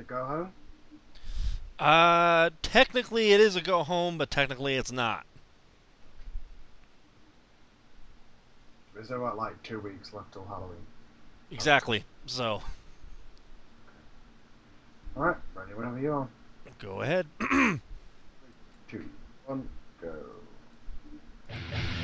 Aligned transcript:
Is 0.00 0.06
the 0.06 0.14
go 0.14 0.24
home? 0.24 0.52
Uh, 1.78 2.48
technically 2.62 3.32
it 3.32 3.40
is 3.40 3.54
a 3.54 3.60
go 3.60 3.82
home, 3.82 4.16
but 4.16 4.30
technically 4.30 4.76
it's 4.76 4.90
not. 4.90 5.26
Is 8.98 9.08
there 9.08 9.20
what, 9.20 9.36
like 9.36 9.62
two 9.62 9.78
weeks 9.78 10.14
left 10.14 10.32
till 10.32 10.46
Halloween? 10.46 10.86
Exactly. 11.50 12.04
So, 12.24 12.62
Alright, 15.14 15.36
ready 15.54 15.74
whenever 15.74 15.98
you 15.98 16.12
are. 16.12 16.28
go 16.78 17.02
ahead. 17.02 17.26
Two, 18.88 19.04
one, 19.44 19.68
go. 20.00 20.14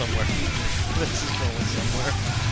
somewhere. 0.00 0.24
This 0.98 1.24
is 1.24 1.30
going 1.38 1.66
somewhere. 1.76 2.49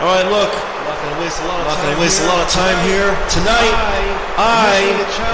All 0.00 0.08
right, 0.08 0.24
look. 0.32 0.48
I'm 0.48 0.88
not 0.88 0.96
gonna 1.04 1.20
waste 1.20 1.44
a 1.44 1.46
lot 1.46 1.60
of 1.60 1.68
I'm 1.68 1.76
not 1.76 1.76
time. 1.76 1.84
going 1.84 1.96
to 1.96 2.00
waste 2.00 2.18
a 2.18 2.24
here. 2.24 2.32
lot 2.32 2.40
of 2.40 2.48
time 2.48 2.78
here. 2.88 3.10
Tonight, 3.28 3.74
I 4.40 4.72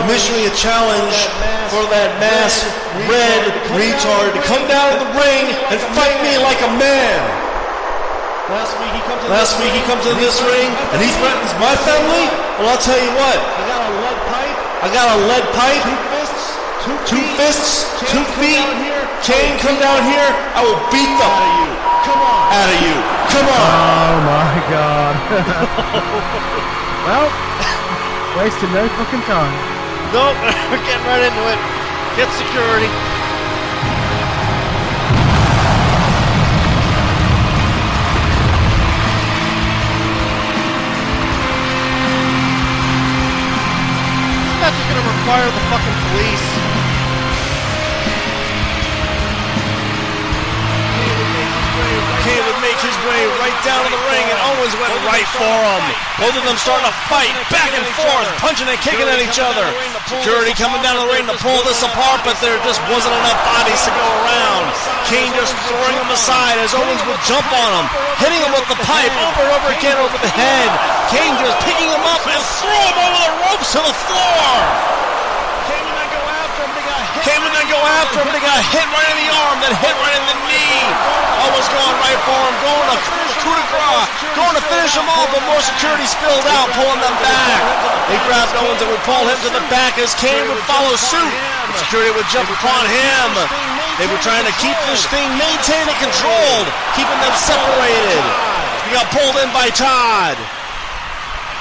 am 0.03 0.11
issuing 0.11 0.43
a 0.43 0.55
challenge 0.59 1.15
for 1.71 1.87
that 1.95 2.19
mass 2.19 2.67
red 3.07 3.47
retard 3.79 4.35
to 4.35 4.43
come 4.43 4.67
down 4.67 4.91
to 4.91 4.99
the 4.99 5.11
ring 5.15 5.55
and 5.71 5.79
fight 5.95 6.19
me 6.27 6.35
like 6.43 6.59
a 6.67 6.73
man. 6.83 7.23
Last 8.51 8.75
week 8.83 8.91
he 8.91 9.03
comes 9.07 9.23
in 9.23 9.31
Last 9.31 9.55
week 9.63 9.71
he 9.71 9.83
comes 9.87 10.03
in 10.03 10.19
this 10.19 10.39
ring 10.43 10.71
and 10.95 10.99
he 10.99 11.11
threatens 11.15 11.55
my 11.63 11.75
family. 11.87 12.27
Well, 12.59 12.75
I'll 12.75 12.83
tell 12.83 12.99
you 12.99 13.13
what. 13.15 13.39
I 13.39 13.63
got 13.71 13.87
a 13.87 13.95
lead 14.03 14.19
pipe, 14.27 14.59
I 14.83 14.89
got 14.91 15.07
a 15.15 15.19
lead 15.31 15.47
pipe, 15.55 15.83
two 15.87 15.95
fists, 16.11 16.43
two, 17.07 17.23
fists, 17.39 17.71
two 18.11 18.25
feet. 18.43 18.67
Down. 19.27 19.35
Kane, 19.35 19.59
come 19.59 19.79
down 19.81 20.03
here. 20.07 20.31
I 20.55 20.63
will 20.63 20.79
beat 20.91 21.11
the 21.19 21.27
Out 21.27 21.43
of 21.43 21.59
you. 21.59 21.67
Come 22.07 22.23
on. 22.23 22.47
out 22.55 22.71
of 22.71 22.79
you. 22.79 22.95
Come 23.35 23.49
on. 23.51 23.59
Oh 23.59 24.23
my 24.23 24.55
god. 24.71 25.15
well, 27.07 27.27
wasting 28.39 28.73
no 28.73 28.87
fucking 28.89 29.23
time. 29.27 29.51
Nope, 30.15 30.39
we're 30.71 30.85
getting 30.87 31.07
right 31.07 31.23
into 31.27 31.43
it. 31.51 31.59
Get 32.15 32.31
security. 32.39 32.87
Isn't 44.47 44.63
that 44.63 44.73
just 44.73 44.87
gonna 44.89 45.03
require 45.03 45.51
the 45.51 45.63
fucking 45.69 45.97
police? 46.15 46.66
Kane 52.27 52.43
would 52.43 52.59
make 52.59 52.75
his 52.83 52.99
way 53.07 53.23
right 53.39 53.55
down 53.63 53.87
to 53.87 53.91
the 53.95 54.03
ring 54.11 54.27
and 54.27 54.39
Owens 54.51 54.75
went 54.83 54.91
right 55.07 55.29
for 55.31 55.47
him. 55.47 55.83
Both 56.19 56.35
of 56.35 56.43
them 56.43 56.59
starting 56.59 56.91
to 56.91 56.97
fight 57.07 57.31
back 57.55 57.71
and 57.71 57.87
forth, 57.95 58.27
punching 58.43 58.67
and 58.67 58.81
kicking 58.83 59.07
at 59.07 59.23
each 59.23 59.39
other. 59.39 59.63
Security 60.11 60.51
coming 60.59 60.83
down 60.83 60.99
to 60.99 61.07
the 61.07 61.13
ring 61.15 61.23
to 61.31 61.39
pull 61.39 61.63
this 61.63 61.87
apart, 61.87 62.27
but 62.27 62.35
there 62.43 62.59
just 62.67 62.83
wasn't 62.91 63.15
enough 63.15 63.39
bodies 63.47 63.79
to 63.87 63.95
go 63.95 64.07
around. 64.27 64.75
Kane 65.07 65.31
just 65.39 65.55
throwing 65.71 65.95
them 66.03 66.11
aside 66.11 66.59
as 66.59 66.75
Owens 66.75 66.99
would 67.07 67.23
jump 67.31 67.47
on 67.47 67.71
him, 67.79 67.87
hitting 68.19 68.43
him 68.43 68.51
with 68.59 68.67
the 68.75 68.81
pipe 68.83 69.15
over 69.23 69.47
and 69.47 69.53
over 69.63 69.71
again 69.79 69.95
over 70.03 70.19
the 70.19 70.33
head. 70.35 70.67
Kane 71.15 71.39
just 71.39 71.55
picking 71.63 71.87
him 71.87 72.03
up 72.11 72.27
and 72.27 72.43
throw 72.59 72.75
him 72.75 72.97
over 73.07 73.19
the 73.23 73.33
ropes 73.47 73.71
to 73.71 73.81
the 73.87 73.95
floor. 74.11 74.51
Came 75.71 75.79
and 75.79 75.95
then 75.95 76.11
go 76.11 76.23
after 76.27 76.67
him. 77.27 77.43
They 77.43 77.43
got 77.43 77.43
hit. 77.43 77.43
Came 77.43 77.43
and 77.43 77.55
then 77.55 77.69
go 77.69 77.81
after 77.83 78.23
him. 78.23 78.31
They 78.31 78.43
got 78.43 78.63
hit 78.71 78.87
right 78.95 79.11
in 79.11 79.19
the 79.19 79.31
arm, 79.35 79.57
then 79.59 79.75
hit 79.83 79.95
right 79.99 80.17
in 80.17 80.27
the 80.31 80.39
knee. 80.47 80.83
Oh, 81.43 81.51
Owens 81.51 81.69
going 81.69 81.97
right 82.01 82.21
for 82.23 82.39
him, 82.39 82.55
going 82.63 82.89
to 82.91 82.99
coup 83.43 83.57
de 83.57 83.65
grace, 83.71 84.09
going 84.35 84.57
to 84.57 84.65
finish 84.71 84.93
him 84.95 85.07
off, 85.11 85.29
but 85.31 85.43
more 85.47 85.63
security 85.63 86.07
spilled 86.07 86.47
out, 86.55 86.71
pulling 86.75 87.03
them 87.03 87.17
back. 87.23 87.61
They 88.11 88.19
grabbed 88.27 88.55
Owens 88.57 88.81
and 88.83 88.91
would 88.91 89.05
pull 89.07 89.27
him 89.27 89.39
to 89.47 89.51
the 89.53 89.65
back 89.71 89.99
as 89.99 90.15
Kane 90.15 90.47
would 90.49 90.63
follow 90.71 90.95
suit. 90.99 91.35
Security 91.77 92.15
would 92.15 92.29
jump 92.31 92.49
upon 92.51 92.87
him. 92.87 93.29
They 93.99 94.07
were 94.07 94.21
trying 94.21 94.45
to 94.45 94.55
keep 94.63 94.77
this 94.91 95.07
thing 95.09 95.27
maintained 95.35 95.89
and 95.89 96.01
controlled, 96.03 96.69
keeping 96.95 97.21
them 97.25 97.35
separated. 97.37 98.25
He 98.87 98.95
got 98.95 99.11
pulled 99.11 99.37
in 99.43 99.51
by 99.51 99.73
Todd. 99.75 100.39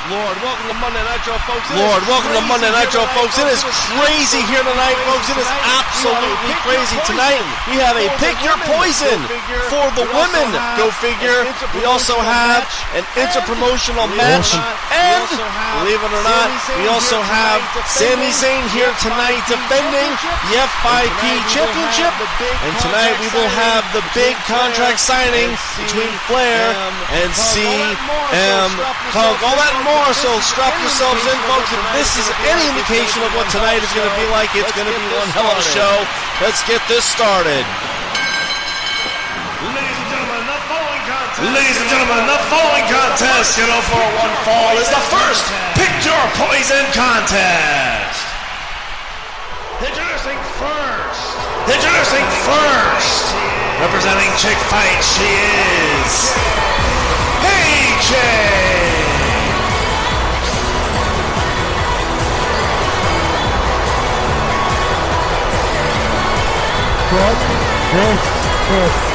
Lord, 0.05 0.37
welcome 0.45 0.69
to 0.69 0.77
Monday 0.77 1.01
Nitro, 1.01 1.33
folks. 1.49 1.65
It 1.73 1.81
Lord, 1.81 2.05
welcome 2.05 2.29
to 2.37 2.45
Monday 2.45 2.69
Night 2.69 2.93
Nitro, 2.93 3.09
tonight, 3.09 3.25
folks. 3.25 3.41
It 3.41 3.49
is 3.49 3.65
crazy 3.97 4.37
here 4.45 4.61
tonight, 4.61 4.93
folks. 5.09 5.33
It 5.33 5.39
is 5.41 5.49
absolutely 5.81 6.53
crazy 6.61 7.01
tonight. 7.09 7.41
We 7.65 7.81
have 7.81 7.97
a 7.97 8.05
pick 8.21 8.37
your 8.45 8.53
poison 8.69 9.17
for 9.65 9.81
the 9.97 10.05
women. 10.13 10.53
Go 10.77 10.93
figure. 11.01 11.49
We 11.73 11.89
also 11.89 12.21
have 12.21 12.69
an 12.93 13.01
interpromotional 13.17 14.05
match, 14.13 14.53
and 14.93 15.25
believe 15.81 15.97
it 15.97 16.13
or 16.13 16.21
not, 16.21 16.53
we 16.77 16.85
also 16.85 17.17
have 17.25 17.65
Sami 17.89 18.29
Zayn 18.29 18.61
here 18.77 18.93
tonight 19.01 19.41
defending 19.49 20.11
the 20.53 20.61
FIP 20.85 21.23
Championship. 21.49 22.13
And 22.61 22.73
tonight 22.77 23.17
we 23.17 23.29
will 23.33 23.49
have 23.57 23.81
the 23.89 24.05
big 24.13 24.37
contract 24.45 25.01
signing 25.01 25.49
between 25.81 26.13
Flair 26.29 26.77
and 27.09 27.33
CM 27.33 28.69
Punk. 29.09 29.41
All 29.41 29.57
that 29.57 29.73
and 29.73 29.94
more. 29.95 30.11
So 30.11 30.29
strap 30.43 30.75
yourselves 30.83 31.23
in, 31.23 31.37
folks. 31.47 31.71
If 31.71 31.79
this 31.95 32.11
is 32.19 32.27
any 32.51 32.67
indication 32.67 33.23
of 33.23 33.31
what 33.39 33.47
tonight 33.47 33.79
is 33.79 33.91
going 33.95 34.07
to 34.07 34.17
be 34.19 34.27
like, 34.35 34.51
it's 34.51 34.71
going 34.75 34.87
to 34.87 34.95
be 34.95 35.07
one 35.15 35.29
hell 35.31 35.47
of 35.47 35.55
a 35.55 35.63
show. 35.63 36.03
Let's 36.43 36.59
get 36.67 36.83
this 36.91 37.07
started. 37.07 37.63
Ladies 39.65 39.95
and 39.95 40.09
gentlemen, 40.11 40.43
the 40.45 40.59
following 40.67 41.03
contest. 41.07 41.47
Ladies 41.47 41.77
and 41.79 41.89
gentlemen, 41.89 42.21
the 42.27 42.41
following 42.51 42.87
contest, 42.91 43.55
you 43.55 43.65
know, 43.67 43.81
for 43.87 44.03
one 44.19 44.35
fall 44.43 44.75
is 44.79 44.89
the 44.91 45.03
first 45.11 45.43
Pick 45.79 45.91
Your 46.03 46.23
Poison 46.35 46.83
contest. 46.91 48.19
Introducing 49.79 50.39
first. 50.59 51.35
Introducing 51.71 52.25
first. 52.43 53.25
Representing 53.79 54.31
Chick 54.39 54.55
Fight, 54.71 55.03
she 55.03 55.27
is 55.27 56.31
AJ. 57.43 58.94
What 67.15 67.37
this 67.93 69.05
is. 69.09 69.14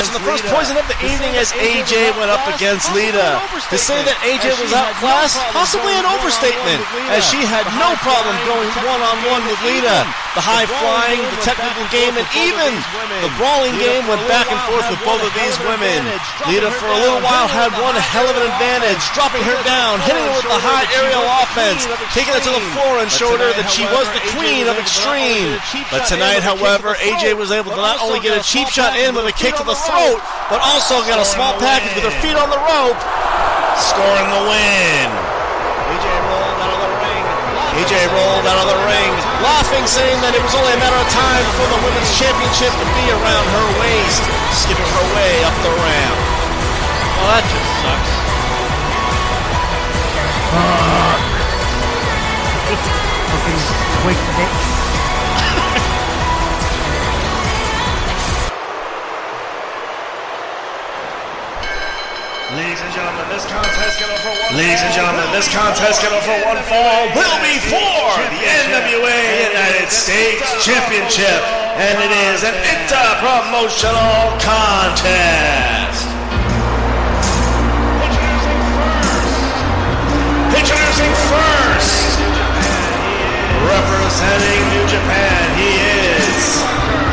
match 0.00 0.08
and 0.08 0.16
the 0.16 0.24
first 0.24 0.44
poison 0.48 0.76
of 0.80 0.86
the 0.88 0.96
evening 1.04 1.36
as 1.36 1.52
AJ 1.60 2.16
went 2.16 2.32
up 2.32 2.40
against 2.48 2.88
Lita. 2.96 3.36
To 3.68 3.76
say 3.76 4.00
that 4.08 4.16
AJ 4.24 4.56
was 4.56 4.72
outclassed, 4.72 5.36
possibly 5.52 5.92
an 5.92 6.08
overstatement, 6.08 6.80
as 7.12 7.20
she 7.28 7.44
had 7.44 7.68
no 7.76 7.92
problem 8.00 8.32
going 8.48 8.68
one 8.88 9.02
on 9.04 9.16
one 9.28 9.44
with 9.44 9.60
Lita. 9.60 10.08
The 10.38 10.46
high 10.46 10.62
flying, 10.62 11.18
the 11.34 11.42
technical 11.42 11.82
game, 11.90 12.14
and 12.14 12.22
even 12.38 12.70
the 13.18 13.32
brawling 13.34 13.74
game 13.82 14.06
went 14.06 14.22
back 14.30 14.46
and 14.46 14.60
forth 14.70 14.86
with 14.86 15.02
both 15.02 15.18
of 15.18 15.32
these 15.34 15.58
women. 15.66 16.06
Lita, 16.46 16.70
for 16.78 16.86
a 16.86 16.98
little 17.02 17.18
while, 17.18 17.50
had 17.50 17.74
one 17.82 17.98
hell 17.98 18.30
of 18.30 18.38
an 18.38 18.46
advantage, 18.46 19.02
dropping 19.10 19.42
her 19.42 19.58
down, 19.66 19.98
hitting 20.06 20.22
her 20.22 20.34
with 20.38 20.46
the 20.46 20.60
high 20.62 20.86
aerial 20.94 21.26
offense, 21.42 21.82
taking 22.14 22.30
her 22.30 22.38
to 22.46 22.52
the 22.54 22.64
floor 22.78 23.02
and 23.02 23.10
showed 23.10 23.42
her 23.42 23.50
that 23.58 23.66
she 23.74 23.82
was 23.90 24.06
the 24.14 24.22
queen 24.38 24.70
of 24.70 24.78
extreme. 24.78 25.58
But 25.90 26.06
tonight, 26.06 26.46
however, 26.46 26.94
AJ 27.02 27.34
was 27.34 27.50
able 27.50 27.74
to 27.74 27.82
not 27.82 27.98
only 27.98 28.22
get 28.22 28.38
a 28.38 28.42
cheap 28.46 28.70
shot 28.70 28.94
in 28.94 29.18
with 29.18 29.26
a 29.26 29.34
kick 29.34 29.58
to 29.58 29.66
the 29.66 29.74
throat, 29.90 30.22
but 30.46 30.62
also 30.62 31.02
got 31.10 31.18
a 31.18 31.26
small 31.26 31.58
package 31.58 31.90
with 31.98 32.06
her 32.06 32.16
feet 32.22 32.38
on 32.38 32.46
the 32.46 32.62
rope, 32.62 33.00
scoring 33.74 34.28
the 34.30 34.42
win. 34.46 35.06
AJ 35.90 36.06
rolled 36.30 36.58
out 36.62 36.70
of 36.70 36.78
the 36.78 36.92
ring. 37.02 37.22
AJ 37.82 37.94
rolled 38.14 38.46
out 38.46 38.58
of 38.62 38.66
the 38.70 38.78
ring, 38.86 39.10
laughing, 39.42 39.82
saying 39.90 40.18
that 40.22 40.34
it 40.38 40.42
was 40.42 40.54
only 40.54 40.70
a 40.74 40.78
matter 40.78 40.94
of 40.94 41.08
time 41.10 41.46
for 41.58 41.66
the 41.66 41.78
women's 41.82 42.10
championship 42.14 42.70
to 42.70 42.86
be 42.94 43.06
around 43.10 43.46
her 43.50 43.66
waist, 43.82 44.22
skipping 44.54 44.86
her 44.86 45.06
way 45.18 45.42
up 45.42 45.54
the 45.66 45.74
ramp. 45.74 46.18
Well, 47.18 47.28
that 47.34 47.44
just 47.50 47.70
sucks. 47.82 48.12
Fucking 53.30 53.60
twig 54.02 54.18
dick. 54.38 54.89
Ladies 62.70 62.86
and 62.86 62.94
gentlemen, 62.94 63.26
this 63.34 63.46
contest 63.50 63.98
can 63.98 64.06
offer 64.14 64.30
one. 64.30 64.54
Ladies 64.54 64.78
and 64.78 64.94
gentlemen, 64.94 65.26
this 65.34 65.50
contest 65.50 66.06
can 66.06 66.14
offer 66.14 66.38
one 66.46 66.62
fall. 66.70 67.02
Will 67.18 67.38
be 67.42 67.58
for 67.66 68.14
the 68.30 68.42
NWA 68.46 69.18
United 69.50 69.90
States 69.90 70.46
Championship, 70.62 71.42
and 71.82 71.98
it 71.98 72.14
is 72.30 72.46
an 72.46 72.54
inter-promotional 72.54 74.38
contest. 74.38 76.06
Introducing 80.54 81.10
first, 81.26 82.22
representing 83.66 84.62
New 84.78 84.86
Japan, 84.86 85.42
he 85.58 85.74
is 85.74 86.62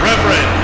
Reverend 0.06 0.57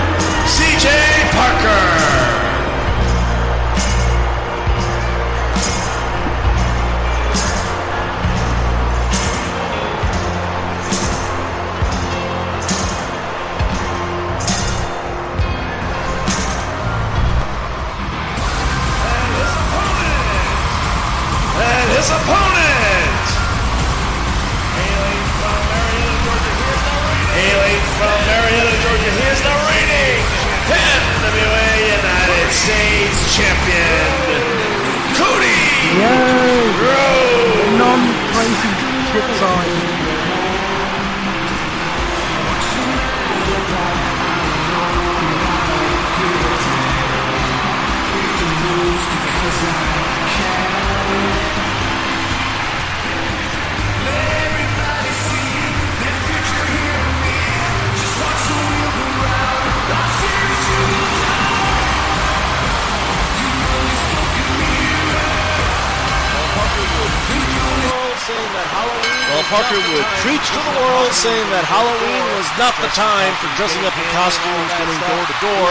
Parker 70.24 70.32
would 70.32 70.40
preach 70.40 70.48
to 70.56 70.62
the 70.64 70.76
world 70.80 71.12
saying 71.12 71.44
that 71.52 71.68
Halloween 71.68 72.24
was 72.40 72.48
not 72.56 72.72
the 72.80 72.88
time 72.96 73.36
for 73.44 73.52
dressing 73.60 73.84
up 73.84 73.92
in 73.92 74.08
costumes, 74.16 74.72
getting 74.80 74.96
door 75.04 75.24
to 75.28 75.36
door, 75.44 75.68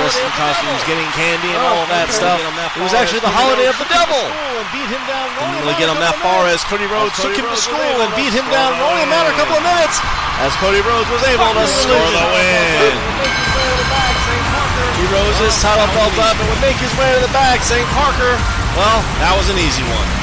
dressed 0.00 0.24
in 0.24 0.32
costumes, 0.40 0.80
getting 0.88 1.08
candy, 1.12 1.52
and 1.52 1.60
all 1.60 1.84
that 1.92 2.08
stuff. 2.08 2.40
It 2.40 2.82
was 2.82 2.96
actually 2.96 3.20
the 3.20 3.32
holiday 3.32 3.68
of 3.68 3.76
the 3.76 3.88
devil. 3.92 4.20
Didn't 4.72 5.60
really 5.60 5.76
get 5.76 5.92
him 5.92 6.00
that 6.00 6.16
far 6.24 6.48
as 6.48 6.64
Cody 6.64 6.88
Rhodes 6.88 7.16
took 7.20 7.36
him 7.36 7.44
to 7.44 7.58
school 7.60 8.00
and 8.00 8.10
beat 8.16 8.32
him 8.32 8.46
down 8.48 8.72
in 8.72 8.80
only 8.80 9.04
a 9.04 9.10
matter 9.10 9.32
of 9.32 9.36
a 9.36 9.38
couple 9.40 9.56
of 9.60 9.64
minutes 9.64 10.00
as 10.40 10.52
Cody 10.60 10.80
Rhodes 10.80 11.08
was 11.12 11.24
able 11.28 11.52
to 11.52 11.66
score 11.68 12.08
the 12.16 12.24
win. 12.32 12.96
He 14.96 15.04
rose 15.12 15.38
his 15.40 15.56
title 15.60 15.88
belt 15.96 16.16
up 16.20 16.36
and 16.40 16.46
would 16.48 16.62
make 16.64 16.76
his 16.80 16.92
way 16.96 17.08
to 17.12 17.20
the 17.20 17.32
back, 17.32 17.64
saying, 17.64 17.88
Parker, 17.96 18.36
well, 18.76 19.00
that 19.20 19.32
was 19.36 19.48
an 19.48 19.56
easy 19.60 19.84
one. 19.84 20.19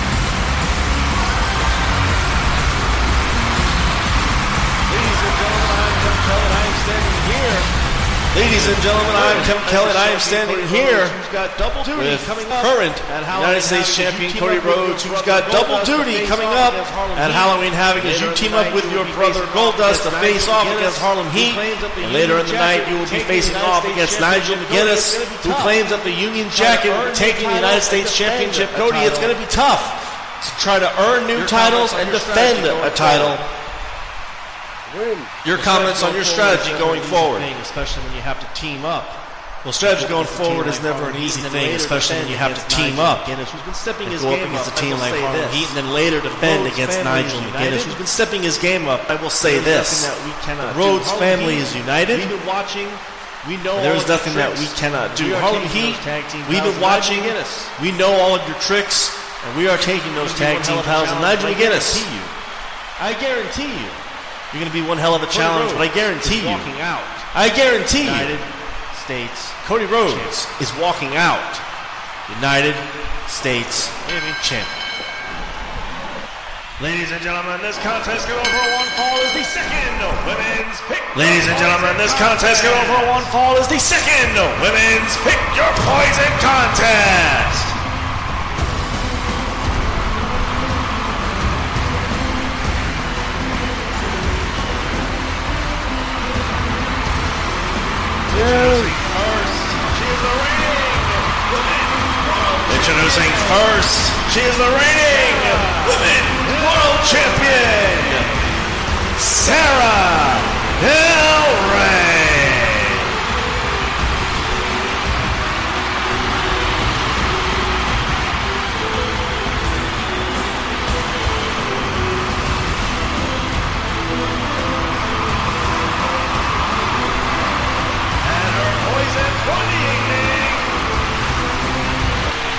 Ladies 8.38 8.70
and 8.70 8.78
gentlemen, 8.86 9.18
I'm 9.18 9.42
Kevin 9.50 9.66
Kelly, 9.66 9.90
and 9.90 9.98
I 9.98 10.14
am 10.14 10.22
standing 10.22 10.62
here 10.70 11.10
with 11.98 12.14
current 12.62 12.94
United 13.18 13.66
States 13.66 13.90
champion 13.98 14.30
Cody 14.38 14.62
Rhodes, 14.62 15.02
who's 15.02 15.26
got 15.26 15.50
double 15.50 15.82
duty 15.82 16.22
coming 16.30 16.46
up 16.46 16.78
at 17.18 17.34
Halloween 17.34 17.74
Havoc 17.74 18.06
as 18.06 18.22
you 18.22 18.30
team 18.38 18.54
up 18.54 18.70
with 18.78 18.86
your 18.94 19.10
brother 19.18 19.42
Goldust 19.58 20.06
to 20.06 20.14
face 20.22 20.46
off 20.48 20.70
against 20.78 21.02
Harlem 21.02 21.26
Heat. 21.34 21.58
And 21.98 22.14
later 22.14 22.38
in 22.38 22.46
the 22.46 22.54
night, 22.54 22.86
you 22.86 23.02
will 23.02 23.10
be 23.10 23.26
facing 23.26 23.58
off 23.66 23.82
against 23.90 24.22
Nigel 24.22 24.54
McGuinness, 24.70 25.18
who 25.42 25.50
claims 25.66 25.90
that 25.90 26.06
the 26.06 26.14
Union 26.14 26.46
Jacket 26.54 26.94
will 26.94 27.10
be 27.10 27.18
taking 27.18 27.50
the 27.50 27.58
United 27.58 27.82
States 27.82 28.14
Championship. 28.14 28.70
Cody, 28.78 29.02
it's 29.02 29.18
going 29.18 29.34
to 29.34 29.42
be 29.42 29.50
tough 29.50 29.82
to 30.46 30.50
try 30.62 30.78
to 30.78 30.90
earn 31.10 31.26
new 31.26 31.42
titles 31.50 31.90
and 31.98 32.06
defend 32.14 32.70
a 32.86 32.94
title. 32.94 33.34
Your 35.46 35.58
comments 35.58 36.04
on 36.04 36.14
your 36.16 36.24
strategy 36.24 36.72
going 36.80 37.02
forward. 37.02 37.42
especially 37.62 38.04
when 38.04 38.16
you 38.16 38.22
have 38.22 38.40
to 38.40 38.60
team 38.60 38.86
up. 38.86 39.06
Well, 39.66 39.74
strategy 39.74 40.08
going 40.08 40.28
forward 40.28 40.68
is 40.68 40.82
never 40.82 41.10
an 41.10 41.18
easy 41.18 41.42
thing, 41.42 41.76
especially 41.76 42.16
when 42.24 42.30
you 42.30 42.38
have 42.38 42.56
to 42.56 42.64
team 42.74 43.00
up. 43.00 43.26
Guinness, 43.28 43.52
who's 43.52 43.62
been 43.64 43.74
stepping 43.74 44.08
his 44.08 44.22
go 44.22 44.32
up 44.32 44.40
game 44.40 44.48
against 44.48 44.72
a 44.72 44.76
team 44.80 44.96
like 44.98 45.12
Harlem. 45.20 45.52
Heat 45.52 45.68
and 45.68 45.78
then 45.78 45.92
later 45.92 46.22
defend 46.22 46.72
against 46.72 47.04
Nigel 47.04 47.42
is 47.42 47.52
McGuinness, 47.52 47.84
who's 47.84 47.96
been 47.96 48.08
stepping 48.08 48.44
his 48.44 48.58
game 48.58 48.88
up. 48.88 49.10
I 49.10 49.22
will 49.22 49.30
say 49.30 49.60
this. 49.60 50.08
nothing 50.08 50.24
we 50.24 50.32
The 50.72 50.80
Rhodes 50.80 51.12
family 51.20 51.58
is 51.58 51.76
united. 51.76 52.20
We've 52.20 52.30
been 52.30 52.48
watching. 52.48 52.88
We 53.50 53.58
know 53.60 53.76
There 53.84 53.92
all 53.92 53.98
is 54.00 54.04
of 54.04 54.10
your 54.10 54.16
nothing 54.16 54.36
that 54.36 54.56
we 54.56 54.68
cannot 54.80 55.16
do. 55.18 55.36
Harlem 55.36 55.68
Heat, 55.68 56.00
those 56.00 56.04
tag 56.08 56.24
team 56.32 56.48
we've 56.48 56.64
been 56.64 56.80
watching. 56.80 57.20
We 57.84 57.92
know 57.92 58.12
all 58.24 58.40
of 58.40 58.44
your 58.48 58.56
tricks, 58.64 59.12
and 59.44 59.52
we 59.60 59.68
are 59.68 59.78
taking 59.84 60.16
those 60.16 60.32
tag 60.36 60.64
team 60.64 60.80
one 60.80 60.86
hell 60.88 61.04
of 61.04 61.12
a 61.12 61.12
titles. 61.12 61.12
And 61.12 61.20
Nigel 61.28 61.52
McGuinness. 61.52 62.00
I 63.04 63.12
guarantee 63.20 63.68
you. 63.68 63.92
You're 64.58 64.66
going 64.66 64.74
to 64.74 64.82
be 64.82 64.90
one 64.90 64.98
hell 64.98 65.14
of 65.14 65.22
a 65.22 65.30
challenge, 65.30 65.70
but 65.78 65.86
I 65.86 65.94
guarantee 65.94 66.42
you, 66.42 66.50
Walking 66.50 66.82
out. 66.82 67.06
I 67.38 67.54
guarantee 67.54 68.10
you. 68.10 68.10
United 68.10 68.42
you, 68.42 68.98
States. 69.06 69.54
Cody 69.70 69.86
Rhodes 69.86 70.50
is 70.58 70.74
walking 70.82 71.14
out 71.14 71.46
United 72.42 72.74
States 73.30 73.86
champion. 74.42 74.66
Ladies 76.82 77.14
and 77.14 77.22
gentlemen, 77.22 77.62
this 77.62 77.78
contest 77.86 78.26
going 78.26 78.42
over 78.42 78.70
one 78.82 78.90
fall 78.98 79.18
is 79.22 79.34
the 79.38 79.46
second 79.46 79.94
women's 80.26 80.82
pick. 80.90 81.06
Ladies 81.14 81.46
and 81.46 81.58
gentlemen, 81.62 81.94
this 82.02 82.18
contest 82.18 82.66
going 82.66 82.82
over 82.82 83.14
one 83.14 83.26
fall 83.30 83.62
is 83.62 83.70
the 83.70 83.78
second 83.78 84.34
women's 84.58 85.14
pick 85.22 85.38
your 85.54 85.70
poison 85.86 86.34
contest. 86.42 87.67
Introducing 102.88 103.30
first, 103.52 104.14
she 104.32 104.40
is 104.40 104.56
the 104.56 104.64
reigning 104.64 105.36
Women's 105.92 106.64
World 106.64 107.04
Champion, 107.04 108.00
Sara 109.20 110.40
Del 110.80 111.74
Rey. 111.74 112.07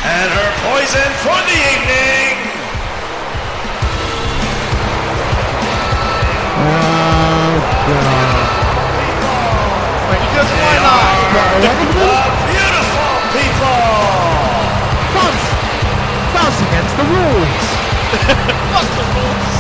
And 0.09 0.31
her 0.33 0.51
poison 0.65 1.11
for 1.21 1.37
the 1.37 1.53
evening. 1.53 2.49
Because 10.09 10.51
why 10.57 10.75
not? 10.81 11.13
The 11.61 11.73
beautiful 12.49 13.15
people. 13.37 13.85
That's, 15.13 15.45
that's 16.33 16.59
against 16.65 16.95
the 16.97 17.05
rules. 17.05 17.67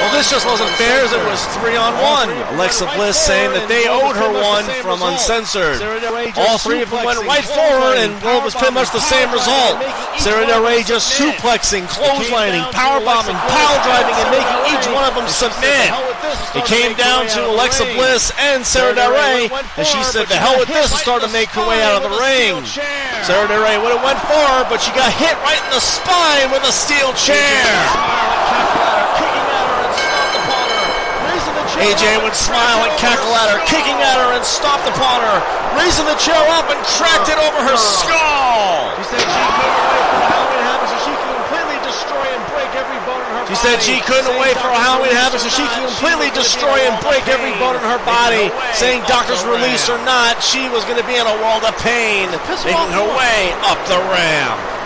Well, 0.00 0.12
this 0.16 0.32
just 0.32 0.46
wasn't 0.48 0.70
fair 0.80 1.04
as 1.04 1.12
it 1.12 1.22
was 1.28 1.44
three 1.60 1.76
on 1.76 1.92
one. 2.00 2.32
Alexa 2.56 2.88
Bliss 2.96 3.20
saying 3.20 3.52
that 3.52 3.68
they 3.68 3.84
owed 3.86 4.16
her 4.16 4.32
one 4.32 4.64
from 4.80 5.04
Uncensored. 5.04 5.76
All 6.40 6.56
three 6.56 6.80
of 6.80 6.88
them 6.88 7.04
went 7.04 7.20
right 7.28 7.44
for 7.44 7.60
her, 7.84 7.94
and 8.00 8.16
well, 8.24 8.40
it 8.40 8.44
was 8.44 8.56
pretty 8.56 8.74
much 8.74 8.90
the 8.96 9.04
same 9.04 9.28
result. 9.30 9.76
Sara 10.16 10.48
Del 10.48 10.64
Rey 10.64 10.82
just 10.82 11.12
suplexing, 11.20 11.84
clotheslining, 11.92 12.64
powerbombing, 12.72 13.36
pile 13.52 13.78
driving, 13.84 14.16
and 14.16 14.28
making 14.32 14.60
each 14.72 14.86
one 14.88 15.04
of 15.04 15.14
them 15.14 15.28
submit. 15.28 15.92
It 16.56 16.64
came 16.64 16.96
down 16.96 17.28
to 17.36 17.46
Alexa 17.46 17.84
Bliss 17.92 18.32
and 18.40 18.64
Sara 18.64 18.94
Del 18.94 19.12
Rey, 19.12 19.52
and 19.76 19.86
she 19.86 20.02
said, 20.02 20.28
"The 20.28 20.40
hell 20.40 20.58
with 20.58 20.68
this," 20.68 20.90
and 20.90 21.00
started 21.00 21.26
to 21.28 21.32
make 21.32 21.50
her 21.50 21.64
way 21.68 21.84
out 21.84 22.00
of 22.00 22.08
the 22.08 22.16
ring. 22.16 22.64
Sara 23.28 23.46
Del 23.48 23.60
Rey 23.62 23.76
would 23.76 23.92
have 23.92 24.02
went 24.02 24.20
for 24.24 24.44
her, 24.56 24.64
but 24.68 24.80
she 24.80 24.90
got 24.92 25.12
hit 25.12 25.36
right 25.44 25.60
in 25.60 25.70
the 25.70 25.80
spine 25.80 26.50
with 26.50 26.64
a 26.64 26.72
steel 26.72 27.12
chair. 27.12 28.39
AJ 31.80 32.20
would 32.20 32.36
smile 32.36 32.84
and 32.84 32.92
cackle 33.00 33.32
at 33.40 33.48
her, 33.56 33.60
kicking 33.64 33.96
at 34.04 34.20
her 34.20 34.36
and 34.36 34.44
stomped 34.44 34.84
upon 34.84 35.24
her, 35.24 35.38
raising 35.80 36.04
the 36.04 36.18
chair 36.20 36.36
up 36.52 36.68
and 36.68 36.76
cracked 36.84 37.32
it 37.32 37.40
over 37.40 37.56
her 37.56 37.78
skull. 37.80 38.92
She 39.00 39.08
said 39.08 39.24
she 39.24 39.32
couldn't 39.40 39.56
wait 39.56 40.14
for 40.14 40.20
Halloween 40.28 40.60
Havoc 40.60 40.92
so 40.92 40.98
she 41.08 41.16
can 41.16 41.32
completely 41.40 41.80
destroy 41.80 42.28
and 42.36 42.44
break 42.52 42.70
every 42.76 43.00
bone 43.08 43.24
in 43.24 43.32
her 43.32 43.42
body. 43.42 43.50
She 43.50 43.56
said 43.58 43.76
she 43.80 43.98
couldn't 44.04 44.36
wait 44.38 44.54
for 44.60 44.70
Halloween 44.70 45.16
Havoc 45.16 45.40
so 45.40 45.48
she 45.48 45.66
can 45.72 45.82
completely 45.88 46.30
destroy 46.36 46.78
and 46.84 46.94
break 47.00 47.24
every 47.32 47.56
bone 47.56 47.80
in 47.80 47.86
her 47.88 48.02
body, 48.04 48.52
saying 48.76 49.02
doctor's 49.08 49.42
release 49.48 49.88
or 49.88 49.98
not, 50.04 50.38
she 50.44 50.68
was 50.68 50.84
going 50.84 51.00
to 51.00 51.08
be 51.08 51.16
in 51.16 51.26
a 51.26 51.36
world 51.42 51.64
of 51.64 51.74
pain, 51.80 52.28
making 52.62 52.92
her 52.92 53.08
way 53.16 53.56
up 53.66 53.80
the 53.88 53.98
ramp. 54.12 54.79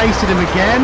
Faced 0.00 0.24
him 0.24 0.40
again? 0.40 0.80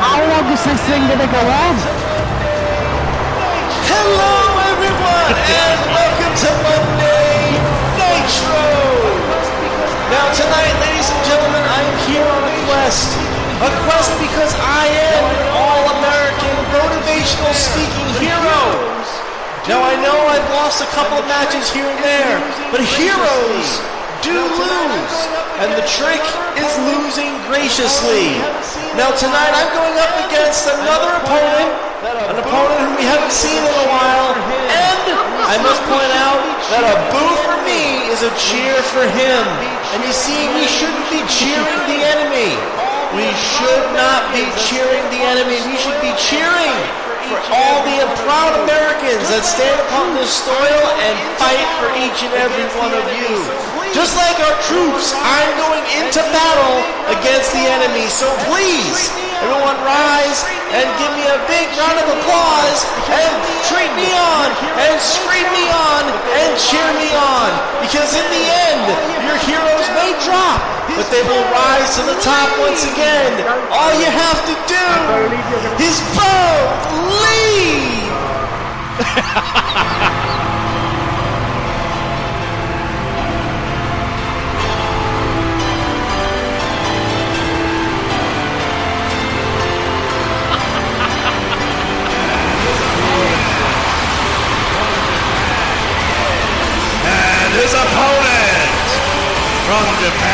How 0.00 0.16
long 0.32 0.48
is 0.48 0.64
this 0.64 0.80
thing 0.88 1.04
gonna 1.12 1.28
go 1.28 1.44
on? 1.44 1.76
Hello, 3.84 4.32
everyone, 4.72 5.36
and 5.36 5.78
welcome 5.92 6.34
to 6.40 6.50
Monday 6.64 7.52
Nitro. 8.00 8.64
Now, 10.08 10.24
tonight, 10.32 10.72
ladies 10.88 11.04
and 11.04 11.20
gentlemen, 11.28 11.64
I 11.68 11.84
am 11.84 11.96
here 12.08 12.24
on 12.24 12.42
a 12.48 12.54
quest. 12.64 13.12
A 13.60 13.68
quest 13.84 14.16
because 14.16 14.56
I 14.56 14.88
am 14.88 15.20
an 15.20 15.40
all-American 15.52 16.56
motivational 16.72 17.52
speaking 17.52 18.08
hero. 18.24 18.72
Now, 19.68 19.84
I 19.84 20.00
know 20.00 20.16
I've 20.32 20.48
lost 20.56 20.80
a 20.80 20.88
couple 20.96 21.20
of 21.20 21.28
matches 21.28 21.68
here 21.68 21.84
and 21.84 22.00
there, 22.00 22.40
but 22.72 22.80
heroes 22.80 23.84
do 24.26 24.34
lose, 24.34 25.18
and 25.62 25.70
the 25.78 25.86
trick 25.86 26.18
is 26.58 26.70
losing 26.82 27.30
graciously. 27.46 28.34
Now 28.98 29.14
tonight 29.14 29.54
I'm 29.54 29.70
going 29.70 29.94
up 30.02 30.14
against 30.26 30.66
another 30.66 31.14
opponent, 31.22 31.70
an 32.02 32.34
opponent 32.34 32.78
who 32.82 32.92
we 32.98 33.06
haven't 33.06 33.30
seen 33.30 33.62
in 33.62 33.70
a 33.70 33.86
while, 33.86 34.34
and 34.66 35.02
I 35.46 35.62
must 35.62 35.78
point 35.86 36.10
out 36.26 36.42
that 36.74 36.82
a 36.82 36.96
boo 37.14 37.34
for 37.46 37.58
me 37.62 38.10
is 38.10 38.26
a 38.26 38.32
cheer 38.34 38.74
for 38.90 39.06
him. 39.06 39.46
And 39.94 40.02
you 40.02 40.10
see, 40.10 40.50
we 40.58 40.66
shouldn't 40.66 41.06
be 41.06 41.22
cheering 41.30 41.80
the 41.86 42.02
enemy. 42.02 42.50
We 43.14 43.30
should 43.30 43.86
not 43.94 44.26
be 44.34 44.42
cheering 44.66 45.06
the 45.14 45.22
enemy. 45.22 45.62
We 45.70 45.78
should 45.78 46.02
be 46.02 46.10
cheering 46.18 46.74
for 47.26 47.38
all 47.50 47.82
the 47.82 47.98
proud 48.22 48.54
Americans 48.62 49.26
that 49.34 49.42
stand 49.42 49.78
upon 49.90 50.14
this 50.14 50.30
soil 50.30 50.82
and 51.02 51.14
fight 51.42 51.66
for 51.82 51.90
each 51.98 52.22
and 52.22 52.34
every 52.38 52.66
one 52.78 52.94
of 52.94 53.06
you. 53.18 53.34
Just 53.90 54.14
like 54.14 54.38
our 54.46 54.56
troops, 54.70 55.10
I'm 55.16 55.50
going 55.58 55.82
into 55.98 56.22
battle 56.30 56.78
against 57.10 57.50
the 57.50 57.64
enemy. 57.66 58.06
So 58.06 58.30
please, 58.46 59.10
everyone 59.42 59.76
rise 59.84 60.40
and 60.72 60.86
give 60.96 61.12
me 61.16 61.24
a 61.28 61.38
big 61.50 61.66
round 61.76 61.98
of 62.00 62.08
applause 62.20 62.80
and 63.12 63.32
treat 63.68 63.92
me 63.98 64.08
on 64.16 64.48
and 64.80 64.94
scream 65.00 65.48
me 65.52 65.66
on 65.68 66.02
and 66.40 66.50
cheer 66.56 66.90
me 66.96 67.10
on. 67.12 67.50
Because 67.84 68.16
in 68.16 68.26
the 68.32 68.44
end, 68.70 68.84
your 69.26 69.38
heroes 69.44 69.86
may 69.96 70.16
drop, 70.24 70.60
but 70.96 71.08
they 71.12 71.24
will 71.26 71.46
rise 71.52 71.96
to 71.98 72.02
the 72.06 72.18
top 72.24 72.48
once 72.62 72.84
again. 72.86 73.32
All 73.72 73.92
you 73.98 74.08
have 74.08 74.40
to 74.48 74.54
do 74.70 74.86
is 75.82 76.00
vote 76.16 76.96
London. 99.76 100.25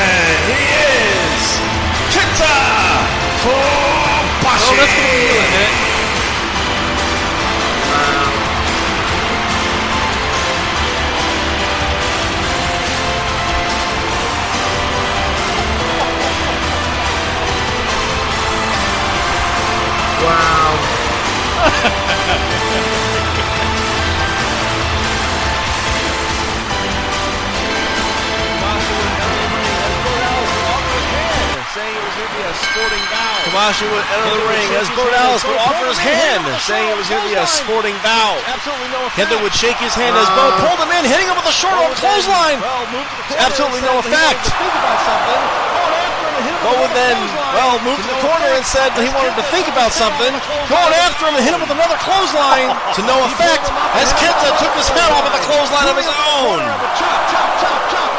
Would 34.12 34.28
enter 34.28 34.44
the 34.44 34.52
ring 34.52 34.68
as 34.76 34.92
Bo 34.92 35.08
Dallas 35.08 35.40
would 35.48 35.56
offer 35.56 35.88
his 35.88 35.96
hand, 35.96 36.44
saying 36.60 36.84
it 36.84 36.98
was 37.00 37.08
going 37.08 37.24
to 37.24 37.28
be 37.32 37.36
a 37.36 37.48
sporting 37.48 37.96
bout. 38.04 38.36
Absolutely 38.44 38.92
no 38.92 39.08
effect. 39.08 39.32
Kenta 39.32 39.40
would 39.40 39.56
shake 39.56 39.80
his 39.80 39.96
hand 39.96 40.12
as 40.20 40.28
Bo 40.36 40.52
ah. 40.52 40.60
pulled 40.60 40.80
him 40.84 40.92
in, 40.92 41.08
hitting 41.08 41.24
him 41.24 41.36
with 41.36 41.48
a 41.48 41.56
short 41.56 41.72
arm 41.80 41.96
clothesline. 41.96 42.60
Well, 42.60 42.84
moved 42.92 43.08
to 43.08 43.16
the 43.16 43.32
corner 43.32 43.48
Absolutely 43.48 43.80
no 43.80 44.04
said 44.04 44.12
that 44.12 44.20
he 44.20 44.28
wanted 44.28 44.36
effect. 44.36 44.44
to 44.44 44.52
Think 44.52 44.76
about 44.76 45.00
something. 45.00 45.32
Going 45.32 45.72
after 45.72 46.44
him 46.44 46.52
and 46.52 46.52
hit 46.52 46.52
him 46.52 46.52
Bo 46.62 46.70
would 46.78 46.94
then, 46.94 47.18
well, 47.56 47.74
move 47.82 47.98
to 47.98 48.06
the 48.06 48.20
corner 48.22 48.50
and 48.54 48.64
said 48.64 48.90
that 48.94 49.02
he 49.02 49.10
wanted 49.10 49.34
to 49.34 49.44
think 49.50 49.66
about 49.66 49.90
something. 49.90 50.30
Going 50.70 50.94
after 51.02 51.26
him 51.26 51.34
and 51.34 51.42
hit 51.42 51.54
him 51.56 51.62
with 51.62 51.74
another 51.74 51.98
clothesline 52.04 52.70
to 52.94 53.00
no 53.02 53.16
effect 53.32 53.66
as 53.98 54.12
Kenta 54.14 54.50
took 54.62 54.72
his 54.78 54.86
head 54.92 55.10
off 55.10 55.26
of 55.26 55.34
the 55.34 55.42
clothesline 55.42 55.90
of 55.90 55.96
his 55.98 56.06
own. 56.06 56.62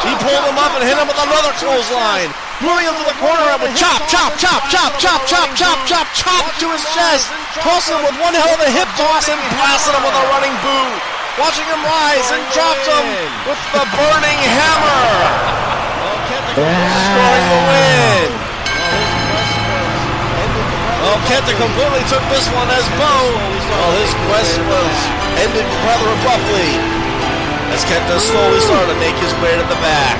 He 0.03 0.11
pulled 0.19 0.43
him 0.43 0.59
up 0.59 0.75
and 0.75 0.83
hit 0.83 0.99
him 0.99 1.07
with 1.07 1.15
another 1.15 1.55
clothesline. 1.55 2.27
Moving 2.59 2.91
him 2.91 2.95
to 2.99 3.07
the 3.07 3.17
corner 3.23 3.55
and 3.55 3.59
with 3.63 3.71
chop, 3.79 4.03
chop, 4.11 4.35
chop, 4.35 4.67
chop, 4.67 4.99
chop, 4.99 5.23
chop, 5.23 5.47
chop, 5.55 5.79
chop, 5.87 6.07
chop 6.11 6.43
to 6.59 6.67
his 6.75 6.83
chest. 6.91 7.31
Tossing 7.63 7.95
him 7.95 8.03
with 8.03 8.17
one 8.19 8.35
hell 8.35 8.51
of 8.51 8.59
a 8.59 8.67
hip 8.67 8.91
toss 8.99 9.31
and 9.31 9.39
blasted 9.55 9.95
him 9.95 10.03
with 10.03 10.11
a 10.11 10.25
running 10.27 10.51
boot. 10.59 10.99
Watching 11.39 11.63
him 11.71 11.79
rise 11.87 12.27
and 12.35 12.43
dropped 12.51 12.83
him 12.83 13.05
with 13.47 13.61
the 13.71 13.83
burning 13.95 14.39
hammer. 14.43 15.07
Scoring 16.51 17.47
the 17.47 17.61
win. 17.63 18.29
Well, 20.99 21.19
Kenta 21.31 21.55
completely 21.55 22.03
took 22.11 22.23
this 22.27 22.47
one 22.51 22.67
as 22.75 22.83
Bo. 22.99 23.15
Well, 23.71 23.91
his 24.03 24.11
quest 24.27 24.59
was 24.67 24.95
ended 25.39 25.67
rather 25.87 26.11
abruptly 26.11 27.02
as 27.73 27.83
Kenta 27.85 28.19
slowly 28.19 28.59
started 28.59 28.93
to 28.93 28.99
make 28.99 29.15
his 29.15 29.33
way 29.41 29.57
to 29.57 29.65
the 29.65 29.79
back. 29.81 30.19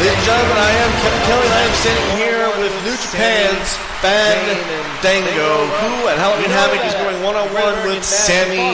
Ladies 0.00 0.16
and 0.16 0.24
gentlemen, 0.26 0.58
I 0.58 0.70
am 0.82 0.90
Kevin 0.98 1.22
Kelly, 1.30 1.46
and 1.46 1.54
I 1.54 1.62
am 1.62 1.74
standing 1.78 2.16
here 2.18 2.48
with 2.58 2.72
New 2.84 2.96
Japan's 2.96 3.79
Fandango, 4.00 5.68
who 5.84 6.08
at 6.08 6.16
Halloween 6.16 6.48
Havoc 6.48 6.80
is 6.88 6.94
going 7.04 7.20
one-on-one 7.22 7.76
with 7.84 8.02
Sami 8.02 8.72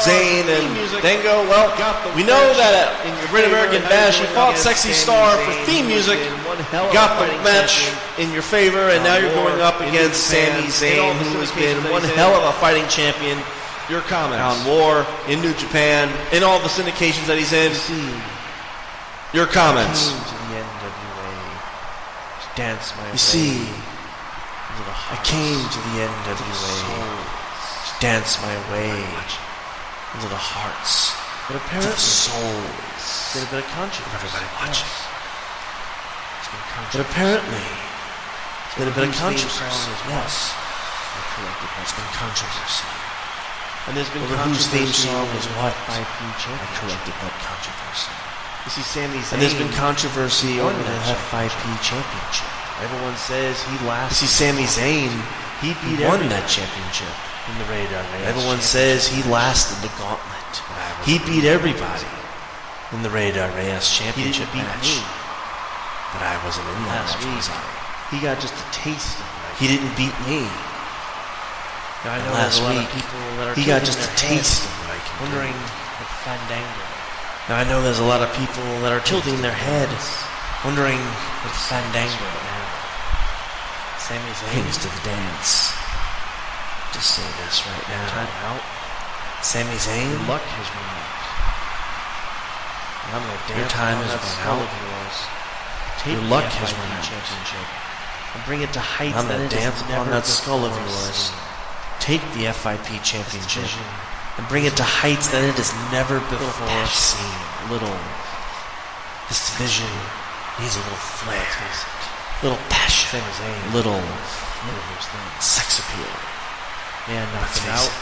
Zayn 0.00 0.48
and 0.48 0.66
Dango. 1.02 1.44
Well, 1.52 1.68
we 2.16 2.24
know 2.24 2.40
that 2.56 2.72
at 2.72 3.28
Great 3.28 3.44
American 3.44 3.82
Bash, 3.92 4.20
you 4.20 4.26
fought 4.32 4.56
Sexy 4.56 4.92
Star 4.92 5.36
for 5.44 5.52
theme 5.68 5.86
music, 5.86 6.16
got 6.96 7.20
the 7.20 7.28
match 7.44 7.92
in 8.18 8.32
your 8.32 8.40
favor, 8.40 8.88
and 8.88 9.04
now 9.04 9.16
you're 9.20 9.34
going 9.36 9.60
up 9.60 9.80
against 9.80 10.32
Sami 10.32 10.68
Zayn, 10.72 11.12
who 11.28 11.44
has 11.44 11.52
been 11.52 11.76
one 11.92 12.02
hell 12.16 12.32
of 12.32 12.44
a 12.48 12.52
fighting 12.56 12.88
champion 12.88 13.36
Your 13.90 14.00
comments. 14.08 14.40
on 14.40 14.56
War, 14.64 15.04
in 15.28 15.42
New 15.42 15.52
Japan, 15.60 16.08
in 16.32 16.42
all 16.42 16.58
the 16.60 16.72
syndications 16.72 17.26
that 17.28 17.36
he's 17.36 17.52
in. 17.52 17.72
Your 19.36 19.44
comments. 19.44 20.08
Came 20.08 20.24
to 20.24 20.36
the 20.40 20.56
NWA 20.56 21.32
to 22.40 22.48
dance 22.56 22.96
my 22.96 23.12
You 23.12 23.18
see, 23.18 23.68
I 24.74 25.18
came 25.22 25.62
to 25.62 25.78
the 25.86 25.94
NWA 26.02 26.74
to 26.90 28.00
dance 28.00 28.42
my 28.42 28.56
way. 28.72 28.90
into 30.14 30.30
the 30.30 30.38
hearts, 30.38 31.10
but 31.50 31.58
apparently, 31.58 31.90
to 31.90 31.98
the 31.98 32.06
souls 32.06 33.34
get 33.34 33.42
a 33.42 33.50
bit 33.50 33.66
of 33.66 33.70
conscience 33.74 34.06
of 34.06 34.14
everybody 34.14 34.46
watching. 34.62 34.86
But 36.94 37.02
apparently, 37.02 37.66
it's 37.66 38.78
been 38.78 38.90
a 38.90 38.94
bit 38.94 39.10
of 39.10 39.14
consciousness. 39.18 39.74
Yes. 40.06 40.54
It's 41.82 41.94
been 41.94 42.10
controversy. 42.14 42.86
And 43.86 43.92
there's 43.98 44.10
been 44.10 44.22
Over 44.22 44.38
whose 44.46 44.66
theme 44.70 44.86
song 44.90 45.26
was 45.34 45.46
what? 45.58 45.74
By 45.90 45.98
I 46.02 46.66
corrected 46.78 47.14
that 47.20 47.34
controversy. 47.42 48.14
You 48.64 48.70
see, 48.70 48.86
Sami's 48.86 49.28
And 49.34 49.42
there's 49.42 49.58
been 49.58 49.70
controversy 49.74 50.58
over 50.62 50.78
the 50.78 50.98
FIP 51.30 51.62
championship. 51.82 52.63
Everyone 52.84 53.16
says 53.16 53.56
he 53.64 53.76
lasted. 53.88 54.26
see, 54.26 54.28
Sami 54.28 54.68
Zayn, 54.68 55.08
he 55.64 55.72
he 55.88 55.96
beat 55.96 56.04
won 56.04 56.20
everyone 56.20 56.28
that 56.36 56.44
championship. 56.48 57.08
in 57.48 57.54
the 57.56 57.66
radar 57.72 58.04
race. 58.12 58.28
Everyone 58.28 58.60
says 58.60 59.08
he 59.08 59.24
lasted 59.30 59.80
the 59.80 59.92
gauntlet. 59.96 60.30
He 61.08 61.18
beat 61.24 61.44
everybody 61.48 62.06
in 62.92 63.02
the 63.02 63.10
Radar 63.10 63.50
Reyes 63.58 63.88
he 63.90 64.04
championship 64.06 64.46
didn't 64.54 64.62
beat 64.62 64.68
match. 64.70 64.86
me 64.86 65.02
But 66.14 66.22
I 66.22 66.36
wasn't 66.46 66.68
in 66.70 66.78
that 66.86 67.02
last 67.04 67.18
match, 67.18 67.26
week. 67.26 67.36
was 67.42 67.48
I? 67.50 67.62
He 68.14 68.18
got 68.22 68.36
just 68.38 68.54
a 68.54 68.66
taste 68.70 69.18
of 69.18 69.26
it. 69.26 69.54
He 69.58 69.66
didn't 69.66 69.92
beat 69.98 70.14
me. 70.30 70.46
Now, 72.06 72.14
I 72.14 72.18
know 72.22 72.32
last 72.38 72.60
a 72.60 72.68
lot 72.68 72.76
week, 72.78 72.86
of 72.86 72.94
people 72.94 73.20
that 73.40 73.46
are 73.50 73.54
He 73.58 73.64
got 73.66 73.82
just 73.82 73.98
a 73.98 74.10
taste 74.14 74.62
of 74.62 74.70
what 74.84 74.94
I 74.94 75.00
can 75.02 75.14
wondering 75.26 75.56
do. 75.56 75.82
Fandango. 76.24 76.84
Now 77.48 77.60
I 77.60 77.64
know 77.68 77.82
there's 77.84 78.00
a 78.00 78.08
lot 78.08 78.22
of 78.24 78.32
people 78.36 78.64
that 78.84 78.92
are 78.92 79.04
tilting 79.04 79.36
their 79.44 79.52
head, 79.52 79.88
wondering 80.64 80.96
if 81.44 81.52
Fandango 81.68 82.28
Sami 84.04 84.20
Zayn 84.36 84.52
brings 84.52 84.76
to 84.84 84.88
the 84.92 85.00
dance. 85.00 85.72
Just 86.92 87.16
say 87.16 87.24
this 87.40 87.64
right 87.64 87.88
time 88.12 88.28
now. 88.36 88.52
out. 88.52 88.62
Sami 89.40 89.80
Zayn, 89.80 90.12
Good 90.12 90.28
luck 90.28 90.44
has 90.44 90.68
run 90.76 90.92
out. 90.92 91.24
And 93.00 93.10
I'm 93.16 93.24
gonna 93.24 93.48
dance 93.48 93.64
Your 93.64 93.72
time 93.72 93.96
on 93.96 94.04
has 94.04 94.20
run 94.44 94.60
out. 94.60 94.68
yours. 94.68 95.16
Take 96.04 96.20
Your 96.20 96.28
luck 96.28 96.44
has 96.52 96.68
run 96.76 96.92
out. 96.92 97.00
championship 97.00 97.64
and 98.36 98.40
bring 98.44 98.60
it 98.60 98.76
to 98.76 98.82
heights 98.84 99.16
I'm 99.16 99.24
that 99.32 99.40
gonna 99.40 99.48
dance 99.48 99.80
upon 99.88 100.12
that 100.12 100.28
skull 100.28 100.68
of 100.68 100.76
yours. 100.76 101.32
take 102.04 102.20
the 102.36 102.52
FIP 102.52 103.00
championship 103.00 103.64
and 104.36 104.44
bring 104.52 104.68
it 104.68 104.76
to 104.76 104.84
heights 104.84 105.32
that 105.32 105.40
it 105.40 105.56
has 105.56 105.72
never 105.88 106.20
before 106.28 106.84
seen. 106.92 107.40
little 107.72 107.96
This 109.32 109.48
division, 109.48 109.88
needs 110.60 110.76
a 110.76 110.84
little 110.84 111.00
flair, 111.24 111.40
little 112.42 112.58
passion, 112.68 113.20
little 113.72 114.00
sex 115.40 115.78
appeal. 115.78 116.10
Man, 117.08 117.24
knock 117.36 117.52
him 117.52 117.68
out. 117.72 118.00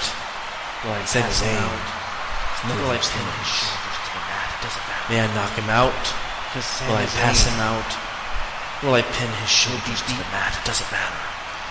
Will 0.84 0.94
I 0.94 1.04
Same 1.04 1.22
pass 1.26 1.42
as 1.42 1.42
him 1.42 1.54
Zayn. 1.54 1.62
out? 1.62 1.82
None 2.66 2.78
Will 2.78 2.90
of 2.90 2.98
I 2.98 3.02
pin 3.02 3.26
his 3.38 3.50
shoulders 3.50 3.98
to 4.02 4.10
the 4.14 4.22
mat? 4.30 4.48
It 4.54 4.60
doesn't 4.62 4.86
matter. 4.86 5.06
May 5.10 5.18
I 5.22 5.28
knock 5.34 5.52
him 5.58 5.70
out? 5.70 6.02
Will 6.86 6.98
I 6.98 7.06
pass 7.06 7.42
Zayn 7.42 7.50
him 7.50 7.60
out? 7.62 7.90
Will 8.82 8.94
I 8.94 9.02
pin 9.02 9.30
his 9.42 9.50
shoulders 9.50 10.00
to 10.06 10.14
the 10.14 10.26
mat? 10.34 10.54
It 10.58 10.64
doesn't 10.66 10.90
matter. 10.90 11.22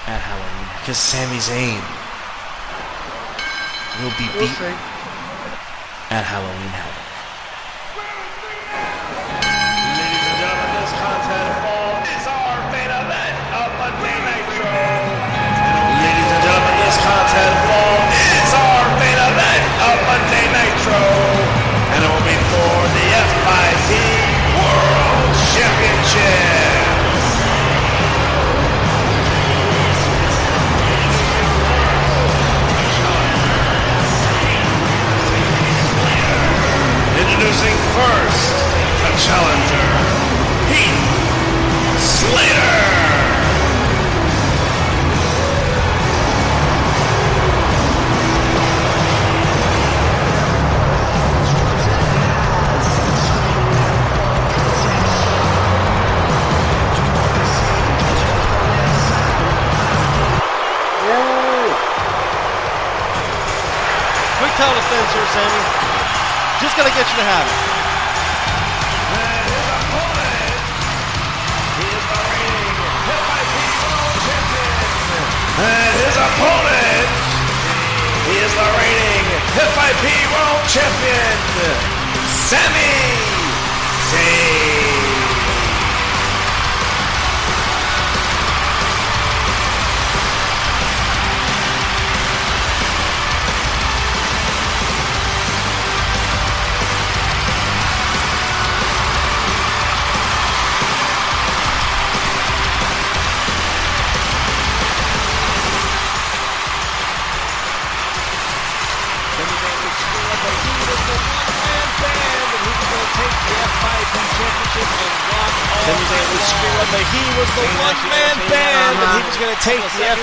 at 0.07 0.19
Halloween. 0.19 0.67
Because 0.81 0.97
Sami 0.97 1.37
Zayn 1.39 1.79
will 4.01 4.15
be 4.17 4.27
beaten 4.39 4.73
at 6.09 6.23
Halloween 6.25 6.71
Havoc. 6.73 7.00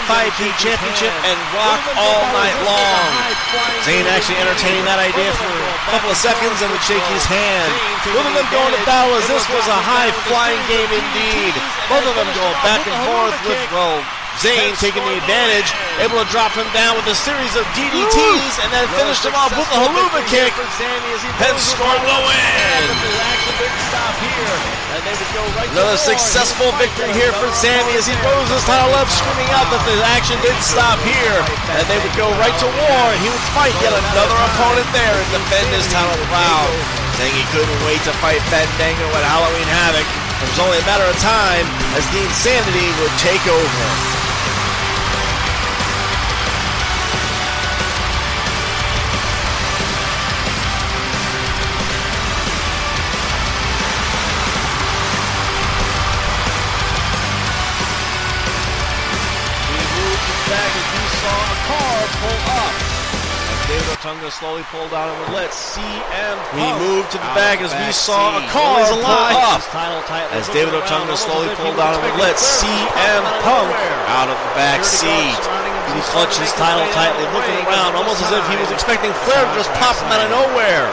F5P 0.09 0.57
Championship 0.57 1.13
and 1.29 1.37
rock 1.53 1.85
all 2.01 2.25
night 2.33 2.57
long. 2.65 3.13
Zayn 3.85 4.09
actually 4.09 4.41
entertaining 4.41 4.81
that 4.89 4.97
idea 4.97 5.29
for 5.37 5.53
a 5.53 5.93
couple 5.93 6.09
of 6.09 6.17
seconds 6.17 6.65
and 6.65 6.73
would 6.73 6.81
shake 6.81 7.05
his 7.13 7.29
hand. 7.29 7.69
Both 8.09 8.25
of 8.25 8.33
them 8.33 8.49
going 8.49 8.73
to 8.73 8.81
battle 8.89 9.13
this 9.29 9.45
was 9.53 9.67
a 9.69 9.77
high-flying 9.77 10.65
game 10.65 10.89
indeed. 10.89 11.53
Both 11.93 12.09
of 12.09 12.17
them 12.17 12.25
going 12.33 12.57
back 12.65 12.89
and 12.89 12.97
forth 13.05 13.37
with, 13.45 13.61
well, 13.69 14.01
Zayn 14.39 14.79
taking 14.79 15.03
the 15.03 15.19
advantage, 15.19 15.75
able 15.99 16.23
to 16.23 16.29
drop 16.31 16.55
him 16.55 16.71
down 16.71 16.95
with 16.95 17.11
a 17.11 17.17
series 17.19 17.59
of 17.59 17.67
DDTs 17.75 18.55
and 18.63 18.71
then 18.71 18.87
finished 18.95 19.27
him 19.27 19.35
off 19.35 19.51
with 19.51 19.67
a 19.67 19.79
helluva 19.83 20.23
kick. 20.31 20.55
And 21.43 21.59
scored 21.59 21.99
the 22.07 22.19
win. 22.23 22.83
Another 25.75 25.99
successful 25.99 26.71
victory 26.79 27.11
here 27.19 27.35
for 27.43 27.51
Sami 27.51 27.99
as 27.99 28.07
he 28.07 28.15
rose 28.23 28.47
his 28.47 28.63
title 28.63 28.95
up, 28.95 29.11
screaming 29.11 29.51
out 29.59 29.67
that 29.75 29.83
the 29.91 29.99
action 30.15 30.39
didn't 30.39 30.63
stop 30.63 31.03
here. 31.03 31.43
And 31.75 31.83
they 31.91 31.99
would 31.99 32.15
go 32.15 32.31
right 32.39 32.55
to 32.63 32.69
war, 32.87 33.05
and 33.11 33.19
he 33.19 33.31
would 33.31 33.47
fight 33.59 33.75
yet 33.83 33.91
another 33.91 34.39
opponent 34.55 34.87
there 34.95 35.19
and 35.19 35.29
defend 35.35 35.67
his 35.75 35.87
title. 35.91 36.15
Proud. 36.31 36.71
Saying 37.19 37.35
he 37.35 37.43
couldn't 37.51 37.81
wait 37.91 37.99
to 38.07 38.15
fight 38.23 38.39
Fandango 38.47 39.07
at 39.19 39.25
Halloween 39.27 39.67
Havoc. 39.67 40.07
It 40.07 40.47
was 40.47 40.61
only 40.63 40.79
a 40.79 40.87
matter 40.87 41.07
of 41.11 41.19
time 41.19 41.67
as 41.99 42.07
the 42.15 42.23
insanity 42.23 42.87
would 43.03 43.15
take 43.19 43.43
over. 43.51 44.18
David 63.69 64.01
Otunga 64.01 64.33
slowly 64.33 64.65
pulled 64.73 64.97
out 64.97 65.13
and 65.13 65.17
would 65.21 65.37
let 65.37 65.53
CM 65.53 66.41
We 66.57 66.65
Punk 66.65 66.81
moved 66.81 67.13
to 67.13 67.21
the 67.21 67.33
back 67.37 67.61
as 67.61 67.69
we 67.77 67.93
saw 67.93 68.41
a 68.41 68.43
car 68.49 68.81
pull 68.81 69.05
alive. 69.05 69.37
up. 69.37 69.61
His 69.61 69.69
title 69.69 70.01
tightly 70.09 70.41
As 70.41 70.49
David 70.49 70.73
Otunga 70.73 71.13
slowly 71.21 71.53
as 71.53 71.53
if 71.53 71.61
he 71.61 71.69
pulled 71.69 71.77
out 71.77 71.93
and 71.93 72.01
would 72.01 72.17
let 72.17 72.41
CM 72.41 72.89
pop 72.89 72.89
out 73.05 73.29
of 73.29 73.45
Punk 73.45 73.69
out 74.09 74.29
of 74.33 74.41
the 74.41 74.53
back 74.57 74.89
seat. 74.89 75.05
guards 75.05 75.45
surrounding 75.45 75.77
him 75.77 75.85
He 75.93 76.03
clutched 76.09 76.41
his 76.41 76.53
title 76.57 76.89
tightly, 76.97 77.29
out 77.29 77.29
of 77.29 77.29
the 77.29 77.37
looking 77.37 77.61
around 77.69 77.93
almost 77.93 78.25
as 78.25 78.33
if 78.33 78.45
he 78.49 78.57
was 78.57 78.73
expecting 78.73 79.13
Flair 79.29 79.45
to 79.45 79.53
just 79.53 79.69
pop 79.77 80.01
him 80.01 80.09
out 80.17 80.25
of 80.25 80.33
nowhere. 80.33 80.89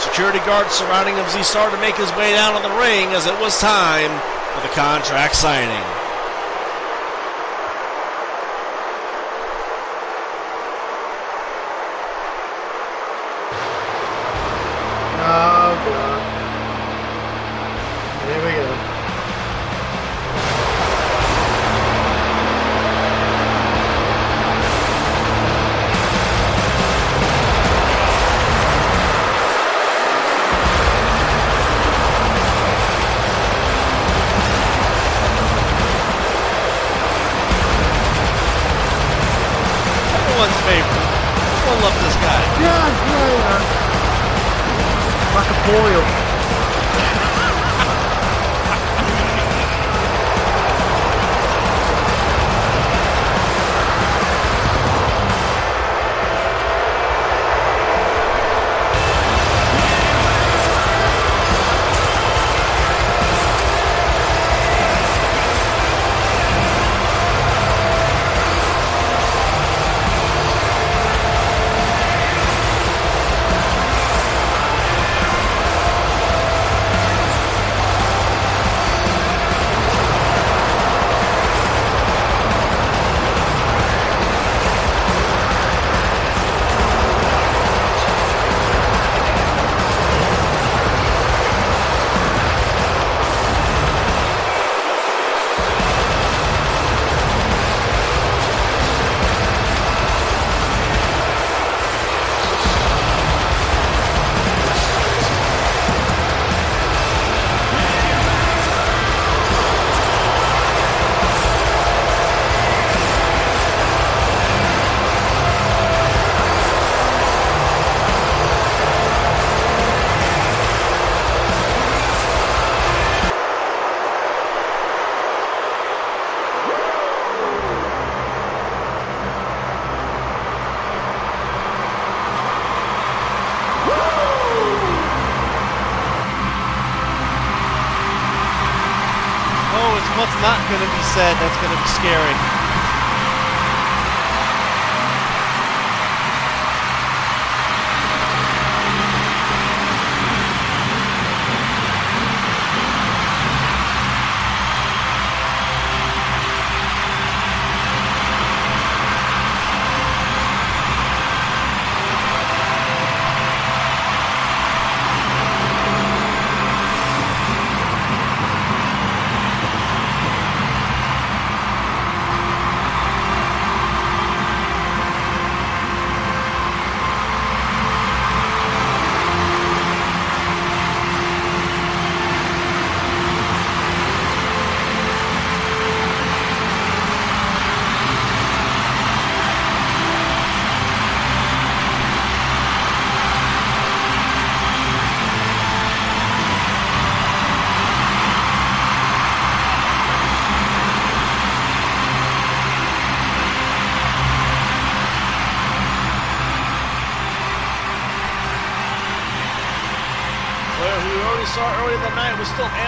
Security 0.00 0.40
guards 0.48 0.72
surrounding 0.72 1.20
him 1.20 1.28
as 1.28 1.36
he 1.36 1.44
started 1.44 1.76
to 1.76 1.82
make 1.84 2.00
his 2.00 2.08
way 2.16 2.32
down 2.32 2.56
to 2.56 2.62
the 2.64 2.72
ring 2.80 3.12
as 3.12 3.28
it 3.28 3.36
was 3.36 3.60
time 3.60 4.08
for 4.56 4.64
the 4.64 4.72
contract 4.72 5.36
signing. 5.36 5.84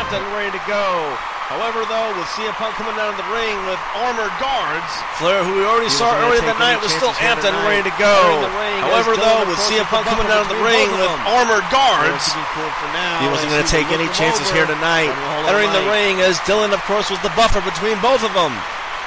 And 0.07 0.23
ready 0.39 0.55
to 0.55 0.63
go. 0.71 0.87
However, 1.51 1.83
though, 1.87 2.15
with 2.15 2.31
CM 2.35 2.55
Punk 2.59 2.79
coming 2.79 2.95
down 2.95 3.15
to 3.15 3.19
the 3.19 3.27
ring 3.31 3.55
with 3.67 3.79
armored 3.99 4.31
guards, 4.39 4.87
Flair, 5.19 5.43
who 5.43 5.59
we 5.59 5.67
already 5.67 5.91
saw 5.91 6.11
earlier 6.23 6.43
that 6.47 6.59
night, 6.63 6.79
was 6.79 6.95
still 6.95 7.11
amped 7.23 7.43
and 7.43 7.55
ready 7.67 7.83
to 7.87 7.95
go. 7.99 8.15
Entering 8.15 8.47
the 8.47 8.55
ring 8.55 8.79
However, 8.87 9.13
though, 9.19 9.43
with 9.51 9.59
CM 9.67 9.87
Punk 9.91 10.07
coming 10.07 10.31
down 10.31 10.47
to 10.47 10.51
the 10.51 10.63
ring 10.63 10.87
with 10.95 11.11
armored 11.27 11.67
guards, 11.75 12.23
Going 12.23 12.39
to 12.39 12.39
be 12.39 12.47
cool 12.55 12.71
for 12.79 12.91
now 12.95 13.19
he 13.19 13.27
wasn't 13.31 13.51
going 13.51 13.63
to 13.63 13.71
take 13.71 13.91
any 13.91 14.07
chances 14.15 14.47
here 14.55 14.67
tonight. 14.67 15.11
and 15.11 15.19
will 15.19 15.43
hold 15.43 15.51
Entering 15.51 15.75
the 15.75 15.87
ring 15.91 16.23
as 16.23 16.39
Dillon, 16.47 16.71
of 16.71 16.83
course, 16.87 17.11
was 17.11 17.19
the 17.27 17.35
buffer 17.35 17.63
between 17.67 17.99
both 17.99 18.23
of 18.23 18.31
them. 18.35 18.55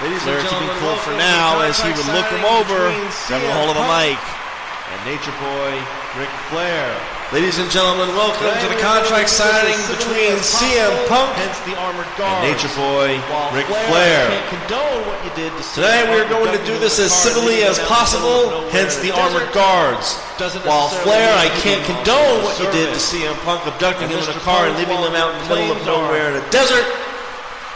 Ladies 0.04 0.24
Flair 0.24 0.40
and 0.40 0.48
to 0.48 0.52
be 0.52 0.68
gentlemen, 0.68 0.80
cool 0.84 1.00
for 1.04 1.16
now 1.20 1.60
as 1.64 1.80
he 1.80 1.92
would 1.92 2.08
look 2.12 2.28
him 2.28 2.44
over, 2.44 2.92
grabbing 3.28 3.52
a 3.52 3.56
hold 3.56 3.72
of 3.72 3.80
a 3.80 3.88
mic. 3.88 4.20
And 4.20 5.00
Nature 5.08 5.36
Boy 5.44 5.76
Ric 6.20 6.32
Flair. 6.52 6.92
Ladies 7.30 7.62
and 7.62 7.70
gentlemen, 7.70 8.10
welcome 8.18 8.50
to 8.58 8.68
the 8.74 8.82
contract 8.82 9.30
signing 9.30 9.78
between 9.86 10.34
CM 10.42 10.90
Punk 11.06 11.30
Hence 11.38 11.62
the 11.62 11.78
armored 11.78 12.10
guards. 12.18 12.42
and 12.42 12.50
Nature 12.50 12.74
Boy 12.74 13.22
Ric 13.54 13.70
Flair 13.70 13.86
Flair. 13.86 14.26
can't 14.34 14.50
condone 14.50 15.06
what 15.06 15.22
you 15.22 15.30
did 15.38 15.54
to 15.54 15.62
Tonight 15.78 16.10
CM 16.10 16.10
we 16.10 16.26
are 16.26 16.26
going 16.26 16.50
to 16.50 16.64
do 16.66 16.74
this 16.82 16.98
as 16.98 17.14
civilly 17.14 17.62
as 17.62 17.78
him 17.78 17.86
out 17.86 17.86
in 17.86 17.86
the 17.86 17.86
middle 17.86 18.50
possible, 18.50 18.70
hence 18.74 18.98
the 19.06 19.14
armored 19.14 19.54
guards. 19.54 20.18
While 20.66 20.90
Flair, 21.06 21.30
I 21.38 21.54
can't 21.62 21.86
condone 21.86 22.42
what 22.42 22.58
you 22.58 22.66
did 22.74 22.90
to. 22.90 22.98
CM 22.98 23.38
Punk, 23.46 23.62
abducting 23.70 24.10
him 24.10 24.18
in 24.18 24.34
a 24.34 24.42
car 24.42 24.66
and 24.66 24.74
leaving 24.82 24.98
him 24.98 25.14
out 25.14 25.30
in 25.30 25.38
the 25.46 25.54
middle 25.54 25.78
of 25.78 25.86
nowhere 25.86 26.34
in 26.34 26.42
a 26.42 26.46
desert. 26.50 26.82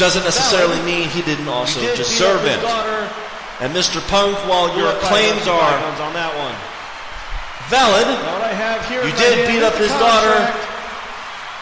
Doesn't 0.02 0.26
necessarily 0.26 0.82
mean 0.82 1.14
he 1.14 1.22
didn't 1.22 1.46
also 1.46 1.78
did 1.78 1.94
beat 1.94 2.02
up 2.02 2.10
deserve 2.10 2.42
it. 2.50 2.58
And 3.62 3.70
Mr. 3.70 4.02
Punk, 4.10 4.34
while 4.50 4.74
your 4.74 4.98
claims 5.06 5.46
are 5.46 5.62
bygones 5.78 6.02
on 6.02 6.18
that 6.18 6.34
one. 6.42 6.58
Valid, 7.72 8.08
what 8.34 8.44
I 8.44 8.52
have 8.54 8.84
here 8.92 9.04
You 9.04 9.14
did 9.16 9.48
beat 9.48 9.64
up 9.64 9.74
his 9.80 9.92
daughter. 9.98 10.36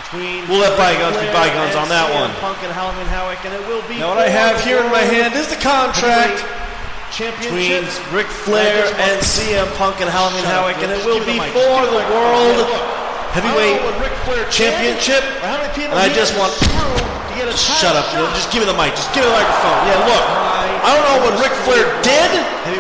Between 0.10 0.44
We'll 0.50 0.60
let 0.60 0.76
bygones 0.76 1.16
be 1.22 1.30
bygones 1.32 1.76
on 1.78 1.88
that 1.88 2.10
one. 2.12 2.34
Punk 2.44 2.60
and 2.66 2.74
Halloween 2.74 3.08
Havoc, 3.08 3.40
and 3.48 3.54
it 3.56 3.64
will 3.70 3.86
be 3.88 4.02
now 4.02 4.12
what 4.12 4.20
I 4.20 4.28
have 4.28 4.60
here 4.66 4.82
in 4.84 4.90
my 4.92 5.06
hand 5.06 5.32
is 5.40 5.48
the 5.48 5.62
contract 5.62 6.44
between 7.16 7.86
Ric 8.12 8.28
Flair 8.28 8.92
and 9.00 9.22
CM 9.24 9.68
Punk 9.80 10.02
and 10.04 10.10
Halloween 10.12 10.44
Havoc, 10.44 10.82
and 10.84 10.92
it 10.92 11.00
will 11.08 11.24
be 11.24 11.40
for 11.56 11.64
Just 11.64 11.88
give 11.88 11.96
me 11.96 12.04
the. 12.04 12.12
World 12.12 12.68
Heavyweight 13.32 13.80
I 13.80 13.80
don't 13.80 13.88
know 13.88 13.88
what 13.88 13.98
Ric 14.04 14.16
Flair 14.28 14.44
did, 14.44 14.52
Championship. 14.52 15.24
or 15.40 15.48
how 15.48 15.58
many 15.64 15.72
people 15.72 15.96
And 15.96 16.00
I 16.04 16.12
just 16.12 16.36
want- 16.36 16.52
to 16.60 16.68
get 17.40 17.48
a 17.48 17.56
Just 17.56 17.72
title 17.72 17.80
shut 17.80 17.96
up. 17.96 18.12
Just 18.36 18.52
give 18.52 18.60
me 18.60 18.68
the 18.68 18.76
mic. 18.76 18.92
Just 18.92 19.08
give 19.16 19.24
me 19.24 19.32
the 19.32 19.38
microphone. 19.40 19.80
Yeah, 19.88 20.04
look. 20.12 20.26
I 20.82 20.98
don't 20.98 21.06
know 21.06 21.20
what 21.30 21.34
Ric 21.38 21.54
Flair 21.62 21.86
did, 22.02 22.32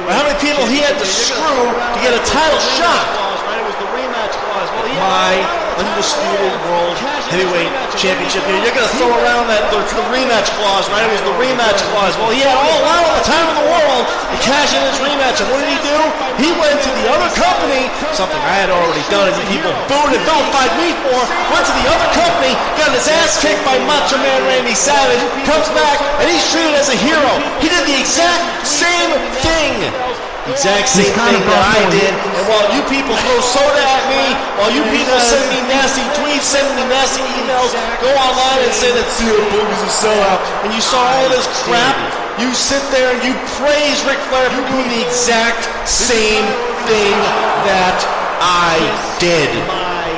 or 0.01 0.11
how 0.11 0.25
many 0.25 0.37
people 0.41 0.65
he 0.65 0.81
had 0.81 0.97
to 0.97 1.05
screw 1.05 1.69
to 1.69 1.99
get 2.01 2.17
a 2.17 2.23
title 2.25 2.57
shot. 2.73 3.05
Right, 3.45 3.61
it 3.61 3.65
was 3.65 3.77
the 3.77 3.89
rematch 3.93 4.33
clause. 4.41 4.69
Well, 4.73 4.89
he 4.89 4.97
My 4.97 5.60
undisputed 5.81 6.53
world 6.69 6.97
heavyweight 7.33 7.71
championship. 7.97 8.45
You're 8.45 8.75
gonna 8.75 8.95
throw 9.01 9.09
around 9.09 9.49
that 9.49 9.65
the, 9.73 9.81
the 9.81 10.05
rematch 10.13 10.49
clause, 10.61 10.85
right? 10.93 11.01
It 11.01 11.11
was 11.11 11.25
the 11.25 11.37
rematch 11.41 11.81
clause. 11.89 12.13
Well, 12.21 12.29
he 12.29 12.45
had 12.45 12.53
all 12.53 13.09
the 13.17 13.25
time 13.25 13.47
in 13.49 13.55
the 13.57 13.67
world 13.67 14.03
to 14.05 14.37
cash 14.45 14.71
in 14.77 14.81
his 14.85 14.99
rematch, 15.01 15.41
and 15.41 15.49
what 15.49 15.63
did 15.65 15.73
he 15.73 15.81
do? 15.81 15.97
He 16.37 16.49
went 16.61 16.77
to 16.77 16.91
the 17.01 17.05
other 17.09 17.29
company, 17.33 17.89
something 18.13 18.37
I 18.37 18.55
had 18.61 18.69
already 18.69 19.03
done, 19.09 19.31
and 19.31 19.37
people 19.49 19.73
booed 19.89 20.13
and 20.13 20.23
vilified 20.23 20.73
me 20.77 20.93
for. 21.01 21.19
Went 21.49 21.65
to 21.65 21.75
the 21.75 21.87
other 21.89 22.09
company, 22.13 22.53
got 22.77 22.93
his 22.93 23.07
ass 23.09 23.41
kicked 23.41 23.63
by 23.65 23.79
Macho 23.89 24.21
Man 24.21 24.41
Randy 24.45 24.77
Savage, 24.77 25.21
comes 25.49 25.67
back, 25.73 25.97
and 26.21 26.29
he's 26.29 26.45
treated 26.53 26.77
as 26.77 26.93
a 26.93 26.97
hero. 26.99 27.31
He 27.57 27.71
did 27.71 27.83
the 27.89 27.97
exact 27.97 28.67
same 28.67 29.11
thing. 29.41 30.30
Exact 30.51 30.91
same 30.91 31.15
thing 31.15 31.41
that 31.47 31.63
I 31.63 31.79
did. 31.87 32.11
And 32.11 32.43
while 32.51 32.67
you 32.75 32.83
people 32.91 33.15
throw 33.15 33.39
soda 33.39 33.83
at 33.87 34.03
me, 34.11 34.35
while 34.59 34.71
you 34.75 34.83
people 34.91 35.15
send 35.23 35.47
me 35.47 35.63
nasty 35.71 36.03
tweets, 36.19 36.43
send 36.43 36.67
me 36.75 36.83
nasty 36.91 37.23
emails, 37.39 37.71
go 38.03 38.11
online 38.11 38.59
and 38.67 38.73
say 38.75 38.91
that 38.91 39.07
Punk 39.15 39.69
is 39.71 39.83
a 39.87 39.91
sellout, 39.91 40.43
and 40.67 40.75
you 40.75 40.83
saw 40.83 40.99
all 40.99 41.29
this 41.31 41.47
crap, 41.63 41.95
you 42.35 42.51
sit 42.51 42.83
there 42.91 43.15
and 43.15 43.23
you 43.23 43.31
praise 43.59 44.03
Ric 44.03 44.19
Flair 44.27 44.51
for 44.51 44.63
doing 44.75 44.91
the 44.91 45.07
exact 45.07 45.71
same 45.87 46.43
thing 46.83 47.15
that 47.63 47.99
I 48.43 48.75
did. 49.23 49.51
My 49.71 50.09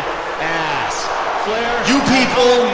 ass. 0.41 1.05
Flair. 1.45 1.73
You 1.85 2.01
people, 2.09 2.73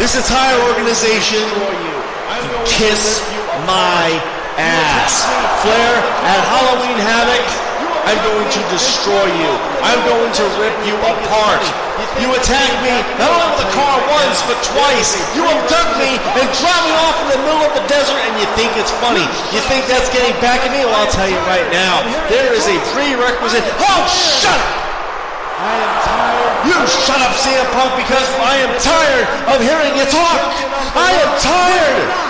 this 0.00 0.16
entire 0.16 0.56
organization, 0.72 1.44
for 1.60 1.72
you. 1.76 1.96
I'm 2.32 2.46
going 2.48 2.64
kiss 2.64 3.20
to 3.20 3.24
rip 3.26 3.36
you 3.36 3.42
apart. 3.52 3.68
my 3.68 4.35
ass. 4.58 5.24
Flair 5.62 5.92
at 6.24 6.40
Halloween 6.50 6.98
Havoc, 7.00 7.44
I'm 8.06 8.20
going 8.22 8.48
to 8.48 8.60
destroy 8.70 9.26
you. 9.34 9.50
I'm 9.82 9.98
going 10.06 10.30
to 10.30 10.44
rip 10.62 10.76
you 10.86 10.94
apart. 11.02 11.64
You 12.22 12.30
attacked 12.32 12.78
me 12.80 12.94
not 13.18 13.34
only 13.34 13.48
with 13.56 13.66
a 13.66 13.72
car 13.74 13.98
once, 14.06 14.38
but 14.46 14.56
twice. 14.62 15.18
You 15.34 15.42
abduct 15.42 15.98
me 15.98 16.14
and 16.16 16.46
drop 16.62 16.80
me 16.86 16.92
off 17.02 17.16
in 17.26 17.28
the 17.34 17.40
middle 17.42 17.64
of 17.66 17.72
the 17.74 17.84
desert, 17.90 18.20
and 18.30 18.38
you 18.38 18.46
think 18.54 18.72
it's 18.78 18.94
funny. 19.02 19.26
You 19.50 19.60
think 19.66 19.90
that's 19.90 20.06
getting 20.14 20.36
back 20.38 20.62
at 20.62 20.70
me? 20.70 20.86
Well, 20.86 21.02
I'll 21.02 21.10
tell 21.10 21.28
you 21.28 21.40
right 21.50 21.66
now, 21.74 22.06
there 22.30 22.54
is 22.54 22.64
a 22.70 22.78
prerequisite. 22.94 23.64
Oh, 23.82 24.00
shut 24.08 24.54
up! 24.54 24.86
I 25.56 25.72
am 25.72 25.94
tired. 26.04 26.52
You 26.68 26.78
shut 26.86 27.20
up, 27.20 27.34
CM 27.42 27.68
Punk, 27.74 27.96
because 27.96 28.28
I 28.38 28.60
am 28.60 28.72
tired 28.78 29.24
of 29.50 29.58
hearing 29.64 29.96
you 29.96 30.06
talk. 30.06 30.40
I 30.94 31.10
am 31.16 31.30
tired. 31.40 32.25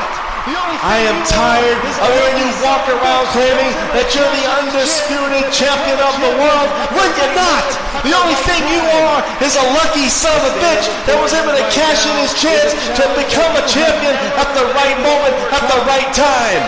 I 0.47 1.03
am 1.03 1.19
tired 1.27 1.75
of 1.75 2.07
hearing 2.07 2.39
you 2.39 2.51
walk 2.63 2.87
around 2.87 3.27
claiming 3.35 3.67
that 3.99 4.07
you're 4.15 4.31
the 4.31 4.47
undisputed 4.63 5.43
champion 5.51 5.99
of 5.99 6.15
the 6.23 6.33
world 6.39 6.69
when 6.95 7.11
you're 7.19 7.35
not. 7.35 7.67
The 8.07 8.15
only 8.15 8.39
thing 8.47 8.63
you 8.71 8.79
are 9.03 9.27
is 9.43 9.59
a 9.59 9.67
lucky 9.75 10.07
son 10.07 10.31
of 10.39 10.47
a 10.47 10.55
bitch 10.63 10.87
that 11.11 11.19
was 11.19 11.35
able 11.35 11.51
to 11.51 11.67
cash 11.75 12.07
in 12.07 12.15
his 12.23 12.31
chance 12.39 12.79
to 12.95 13.03
become 13.19 13.59
a 13.59 13.65
champion 13.67 14.15
at 14.39 14.47
the 14.55 14.71
right 14.71 14.95
moment, 15.03 15.35
at 15.51 15.67
the 15.67 15.83
right 15.83 16.11
time. 16.15 16.63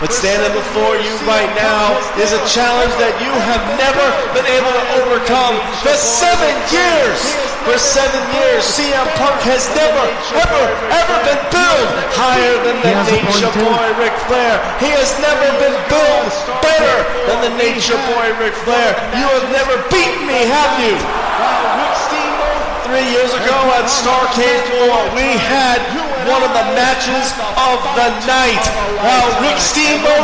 But 0.00 0.16
standing 0.16 0.52
before 0.56 0.96
you 0.96 1.12
right 1.28 1.52
now 1.60 1.92
is 2.16 2.32
a 2.32 2.40
challenge 2.48 2.92
that 2.96 3.16
you 3.20 3.32
have 3.52 3.64
never 3.76 4.06
been 4.32 4.48
able 4.48 4.72
to 4.72 4.84
overcome 5.04 5.60
for 5.84 5.92
seven 5.92 6.52
years. 6.72 7.55
For 7.66 7.82
seven 7.82 8.22
years, 8.30 8.62
CM 8.62 9.10
Punk 9.18 9.42
has 9.42 9.66
never, 9.74 10.06
ever, 10.38 10.64
ever 10.86 11.16
been 11.26 11.42
billed 11.50 11.90
higher 12.14 12.54
than 12.62 12.78
the 12.78 12.94
He 12.94 12.94
has 12.94 13.10
a 13.10 13.18
Nature. 13.26 13.52
Boy 13.58 13.86
Ric 13.98 14.14
Flair. 14.30 14.62
He 14.78 14.90
has 14.94 15.10
never 15.18 15.50
been 15.58 15.74
billed 15.90 16.30
better 16.62 16.96
than 17.26 17.42
the 17.42 17.52
Nature 17.58 17.98
Boy 18.14 18.38
Ric 18.38 18.54
Flair. 18.62 18.94
You 19.18 19.26
have 19.26 19.50
never 19.50 19.82
beaten 19.90 20.30
me, 20.30 20.46
have 20.46 20.78
you? 20.78 20.94
While 20.94 21.66
Rick 21.82 21.94
Steamboat 22.06 22.66
Three 22.86 23.08
years 23.10 23.34
ago 23.34 23.58
at 23.74 23.90
Starrcade 23.90 24.62
4, 24.86 25.18
we 25.18 25.26
had 25.34 25.82
one 26.30 26.46
of 26.46 26.54
the 26.54 26.70
matches 26.78 27.34
of 27.58 27.82
the 27.98 28.14
night. 28.30 28.62
While 29.02 29.26
Rick 29.42 29.58
Steamboat 29.58 30.22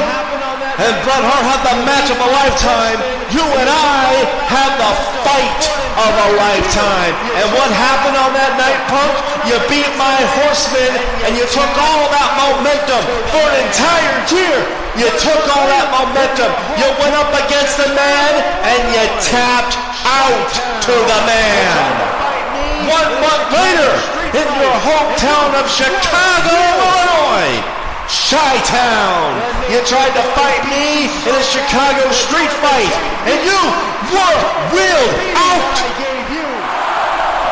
and 0.81 0.95
Bret 1.05 1.21
Hart 1.21 1.45
had 1.45 1.61
the 1.69 1.77
match 1.85 2.09
of 2.09 2.17
a 2.17 2.31
lifetime. 2.33 2.99
You 3.29 3.45
and 3.45 3.69
I 3.69 4.25
had 4.49 4.73
the 4.81 4.93
fight 5.21 5.63
of 6.01 6.13
a 6.17 6.29
lifetime. 6.41 7.15
And 7.37 7.47
what 7.53 7.69
happened 7.69 8.17
on 8.17 8.33
that 8.33 8.57
night, 8.57 8.81
Punk? 8.89 9.13
You 9.45 9.61
beat 9.69 9.93
my 10.01 10.17
horseman 10.41 10.93
and 11.29 11.37
you 11.37 11.45
took 11.53 11.73
all 11.77 12.09
that 12.09 12.31
momentum 12.41 13.03
for 13.29 13.45
an 13.45 13.57
entire 13.69 14.17
year. 14.33 14.59
You 14.97 15.09
took 15.21 15.43
all 15.53 15.67
that 15.69 15.89
momentum. 15.93 16.51
You 16.81 16.89
went 17.01 17.17
up 17.21 17.33
against 17.37 17.77
the 17.77 17.93
man 17.93 18.33
and 18.65 18.81
you 18.97 19.05
tapped 19.21 19.77
out 20.09 20.53
to 20.89 20.95
the 20.97 21.21
man. 21.29 22.13
One 22.89 23.13
month 23.21 23.47
later, 23.53 23.93
in 24.33 24.49
your 24.57 24.77
hometown 24.89 25.53
of 25.61 25.69
Chicago, 25.69 26.22
Chi-Town. 28.13 29.41
You 29.73 29.81
tried 29.89 30.13
to 30.13 30.25
fight 30.37 30.61
me 30.69 31.09
in 31.09 31.33
a 31.33 31.45
Chicago 31.49 32.05
street 32.13 32.53
fight, 32.61 32.93
and 33.25 33.41
you 33.41 33.61
were 34.13 34.39
wheeled 34.69 35.17
out. 35.37 35.73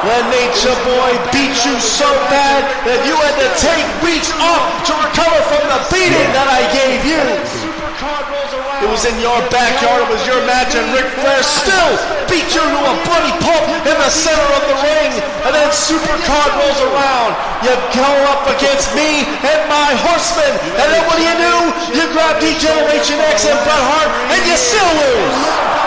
That 0.01 0.25
Nature 0.33 0.77
Boy 0.85 1.13
beat 1.29 1.57
you 1.65 1.77
so 1.77 2.09
bad 2.33 2.65
that 2.89 3.05
you 3.05 3.13
had 3.21 3.37
to 3.37 3.49
take 3.61 3.85
weeks 4.01 4.33
off 4.41 4.85
to 4.89 4.93
recover 4.97 5.41
from 5.53 5.65
the 5.69 5.81
beating 5.93 6.29
that 6.33 6.49
I 6.49 6.65
gave 6.73 7.05
you. 7.05 7.70
It 8.01 8.89
was 8.89 9.05
in 9.05 9.13
your 9.21 9.37
backyard, 9.53 10.09
it 10.09 10.09
was 10.09 10.25
your 10.25 10.41
match, 10.49 10.73
and 10.73 10.89
Ric 10.97 11.05
Flair 11.21 11.45
still 11.45 11.93
beat 12.33 12.49
you 12.49 12.65
to 12.65 12.81
a 12.89 12.95
bloody 13.05 13.35
pulp 13.45 13.65
in 13.85 13.93
the 13.93 14.09
center 14.09 14.49
of 14.57 14.65
the 14.73 14.77
ring. 14.81 15.21
And 15.45 15.53
then 15.53 15.69
Supercard 15.69 16.51
rolls 16.57 16.81
around. 16.81 17.37
You 17.61 17.77
go 17.93 18.09
up 18.33 18.49
against 18.57 18.97
me 18.97 19.29
and 19.45 19.61
my 19.69 19.93
horseman. 20.01 20.49
And 20.81 20.89
then 20.97 21.03
what 21.05 21.21
do 21.21 21.25
you 21.29 21.37
do? 21.45 21.57
You 21.93 22.05
grab 22.17 22.41
D-Generation 22.41 23.21
X 23.21 23.45
and 23.45 23.61
Bret 23.69 23.85
Hart, 23.93 24.09
and 24.33 24.41
you 24.49 24.57
still 24.57 24.93
lose. 24.97 25.80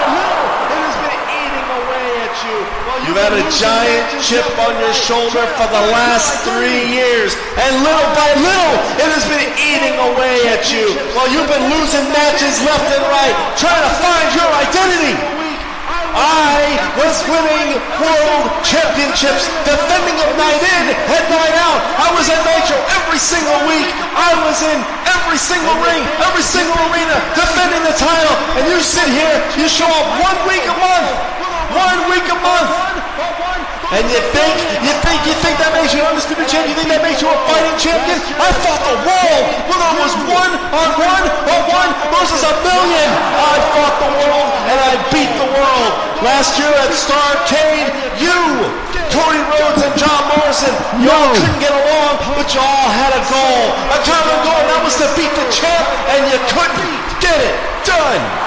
You've 3.01 3.17
had 3.17 3.33
a 3.33 3.45
giant 3.49 4.05
chip 4.21 4.45
on 4.61 4.77
your 4.77 4.93
shoulder 4.93 5.43
for 5.57 5.67
the 5.67 5.83
last 5.89 6.45
three 6.45 6.93
years, 6.93 7.33
and 7.57 7.71
little 7.81 8.09
by 8.13 8.29
little, 8.37 8.75
it 9.01 9.09
has 9.09 9.25
been 9.25 9.43
eating 9.57 9.97
away 10.13 10.45
at 10.53 10.69
you 10.69 10.93
while 11.17 11.27
you've 11.33 11.49
been 11.49 11.67
losing 11.73 12.05
matches 12.13 12.61
left 12.61 12.87
and 12.93 13.03
right, 13.09 13.35
trying 13.57 13.81
to 13.81 13.93
find 13.97 14.27
your 14.37 14.49
identity. 14.55 15.17
I 16.13 16.77
was 16.93 17.25
winning 17.25 17.81
world 17.97 18.45
championships, 18.61 19.49
defending 19.65 20.13
them 20.13 20.33
night 20.37 20.61
in 20.61 20.85
and 20.93 21.25
night 21.33 21.57
out. 21.57 21.81
I 21.97 22.13
was 22.13 22.29
at 22.29 22.37
Nitro 22.45 22.77
every 23.01 23.17
single 23.17 23.57
week. 23.65 23.89
I 24.13 24.37
was 24.45 24.61
in 24.61 24.77
every 25.09 25.41
single 25.41 25.73
ring, 25.81 26.05
every 26.21 26.45
single 26.45 26.77
arena, 26.93 27.17
defending 27.33 27.81
the 27.81 27.97
title. 27.97 28.37
And 28.61 28.69
you 28.69 28.77
sit 28.85 29.09
here, 29.09 29.41
you 29.57 29.65
show 29.65 29.89
up 29.89 30.07
one 30.21 30.37
week 30.45 30.61
a 30.69 30.77
month, 30.77 31.42
one 31.71 31.99
week 32.11 32.27
a 32.27 32.37
month. 32.43 32.71
And 33.93 34.09
you 34.09 34.17
think, 34.33 34.55
you 34.81 34.93
think, 35.05 35.21
you 35.21 35.37
think 35.37 35.53
that 35.61 35.69
makes 35.69 35.93
you 35.93 36.01
an 36.01 36.09
undisputed 36.09 36.49
champion? 36.49 36.73
You 36.73 36.77
think 36.81 36.89
that 36.89 37.05
makes 37.05 37.21
you 37.21 37.29
a 37.29 37.37
fighting 37.45 37.77
champion? 37.77 38.17
I 38.41 38.49
fought 38.65 38.81
the 38.89 38.97
world, 39.05 39.43
whether 39.69 39.87
it 39.93 39.97
was 40.01 40.13
one 40.33 40.53
on 40.73 40.89
one 40.97 41.25
or 41.45 41.59
one 41.69 41.89
versus 42.09 42.41
a 42.41 42.53
million. 42.65 43.09
I 43.37 43.55
fought 43.69 43.95
the 44.01 44.11
world 44.17 44.47
and 44.65 44.77
I 44.81 44.93
beat 45.13 45.29
the 45.37 45.45
world. 45.45 45.91
Last 46.25 46.57
year 46.57 46.73
at 46.73 46.89
Starrcade, 46.89 47.93
you, 48.17 48.39
Cody 49.13 49.43
Rhodes 49.45 49.85
and 49.85 49.93
John 49.93 50.21
Morrison, 50.41 50.73
y'all 51.05 51.29
couldn't 51.37 51.61
get 51.61 51.69
along, 51.69 52.17
but 52.33 52.49
you 52.49 52.65
all 52.65 52.89
had 52.97 53.13
a 53.13 53.21
goal, 53.29 53.63
a 53.93 53.99
common 54.01 54.37
goal, 54.41 54.57
and 54.57 54.69
that 54.73 54.81
was 54.81 54.97
to 54.97 55.07
beat 55.13 55.29
the 55.37 55.45
champ, 55.53 55.85
and 56.09 56.33
you 56.33 56.39
couldn't 56.49 56.97
get 57.21 57.37
it 57.37 57.55
done. 57.85 58.42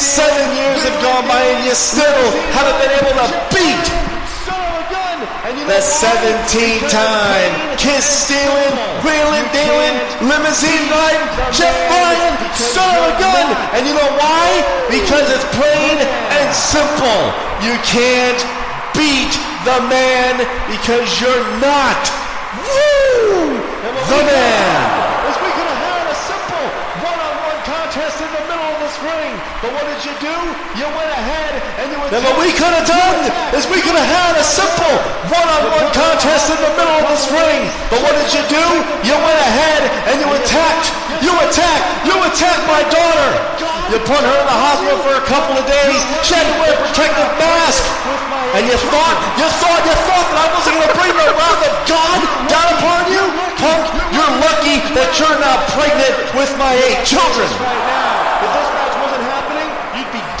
Seven 0.00 0.56
years 0.56 0.80
have 0.88 0.96
gone 1.04 1.28
by 1.28 1.44
and 1.44 1.64
you 1.68 1.74
still 1.76 2.24
haven't 2.56 2.78
been 2.80 2.94
able 3.04 3.20
to 3.20 3.28
beat 3.52 3.84
the 5.70 5.80
17 5.80 6.80
time 6.88 7.52
kiss 7.76 8.02
stealing, 8.02 8.74
wheeling 9.04 9.46
dealing, 9.52 9.94
limousine 10.24 10.88
riding, 10.88 11.28
jet 11.52 11.76
flying, 11.86 12.34
son 12.56 12.90
of 12.96 13.12
a 13.12 13.14
gun. 13.20 13.46
And 13.76 13.86
you 13.86 13.94
know 13.94 14.10
why? 14.18 14.64
Because 14.88 15.28
it's 15.30 15.46
plain 15.54 15.96
and 16.00 16.48
simple. 16.56 17.22
You 17.60 17.76
can't 17.84 18.40
beat 18.96 19.36
the 19.68 19.78
man 19.86 20.42
because 20.72 21.06
you're 21.20 21.46
not. 21.60 22.02
Woo! 22.56 23.60
The 24.08 24.20
man. 24.26 24.79
But 28.90 29.70
what 29.70 29.86
did 29.86 30.02
you 30.02 30.10
do? 30.18 30.34
You 30.74 30.86
went 30.98 31.12
ahead 31.14 31.62
and 31.78 31.94
you 31.94 31.98
Then 32.10 32.26
what 32.26 32.42
we 32.42 32.50
could 32.50 32.74
have 32.74 32.88
done 32.90 33.22
is 33.54 33.62
we 33.70 33.78
could 33.78 33.94
have 33.94 34.10
had 34.10 34.34
a 34.34 34.42
simple 34.42 34.90
one-on-one 35.30 35.94
contest 35.94 36.50
in 36.50 36.58
the 36.58 36.74
middle 36.74 36.98
of 36.98 37.06
this 37.06 37.30
ring. 37.30 37.70
But 37.86 38.02
what 38.02 38.18
did 38.18 38.34
you 38.34 38.42
do? 38.50 38.66
You 39.06 39.14
went 39.14 39.40
ahead 39.46 39.86
and 40.10 40.18
you 40.18 40.26
attacked. 40.34 40.90
You 41.22 41.30
attacked. 41.38 41.86
You 42.02 42.18
attacked 42.34 42.66
my 42.66 42.82
daughter. 42.90 43.30
You 43.94 44.02
put 44.02 44.18
her 44.18 44.36
in 44.42 44.48
the 44.50 44.58
hospital 44.58 44.98
for 45.06 45.14
a 45.14 45.24
couple 45.30 45.54
of 45.54 45.62
days. 45.70 46.02
She 46.26 46.34
had 46.34 46.50
to 46.50 46.56
wear 46.58 46.74
a 46.74 46.80
protective 46.90 47.30
mask. 47.38 47.86
And 48.58 48.66
you 48.66 48.74
thought, 48.90 49.16
you 49.38 49.46
thought, 49.62 49.82
you 49.86 49.94
thought 50.10 50.26
that 50.34 50.38
I 50.42 50.46
wasn't 50.50 50.74
going 50.82 50.90
to 50.90 50.98
bring 50.98 51.14
the 51.14 51.30
wrath 51.38 51.62
of 51.62 51.74
God 51.86 52.18
down 52.50 52.68
upon 52.74 53.00
you? 53.06 53.22
Punk, 53.54 53.82
you're 54.10 54.34
lucky 54.42 54.82
that 54.98 55.14
you're 55.14 55.38
not 55.38 55.62
pregnant 55.78 56.14
with 56.34 56.50
my 56.58 56.74
eight 56.74 57.06
children. 57.06 57.46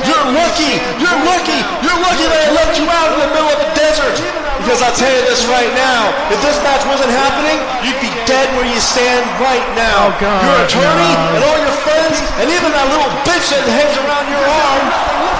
You're 0.04 0.28
lucky. 0.32 0.80
You're 0.96 1.20
lucky. 1.26 1.60
You're 1.84 2.00
lucky 2.00 2.26
that 2.28 2.40
I 2.46 2.50
left 2.56 2.74
you 2.80 2.86
out 2.88 3.10
in 3.14 3.18
the 3.24 3.30
middle 3.32 3.50
of 3.50 3.58
the 3.60 3.70
desert. 3.76 4.16
Because 4.60 4.84
I'll 4.84 4.94
tell 4.94 5.08
you 5.08 5.24
this 5.24 5.48
right 5.48 5.72
now, 5.72 6.12
if 6.28 6.36
this 6.44 6.60
match 6.60 6.84
wasn't 6.84 7.08
happening, 7.16 7.56
you'd 7.80 7.96
be 8.04 8.12
dead 8.28 8.44
where 8.60 8.68
you 8.68 8.76
stand 8.76 9.24
right 9.40 9.64
now. 9.72 10.12
Oh, 10.12 10.20
God, 10.20 10.44
your 10.44 10.58
attorney 10.68 11.12
and 11.36 11.40
all 11.40 11.58
your 11.64 11.76
friends, 11.80 12.20
and 12.36 12.46
even 12.52 12.68
that 12.68 12.86
little 12.92 13.08
bitch 13.24 13.48
that 13.56 13.64
hangs 13.64 13.96
around 13.96 14.28
your 14.28 14.44
arm. 14.44 14.84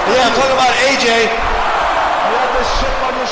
Yeah, 0.09 0.25
I'm 0.25 0.33
talking 0.33 0.57
about 0.57 0.73
AJ. 0.89 1.07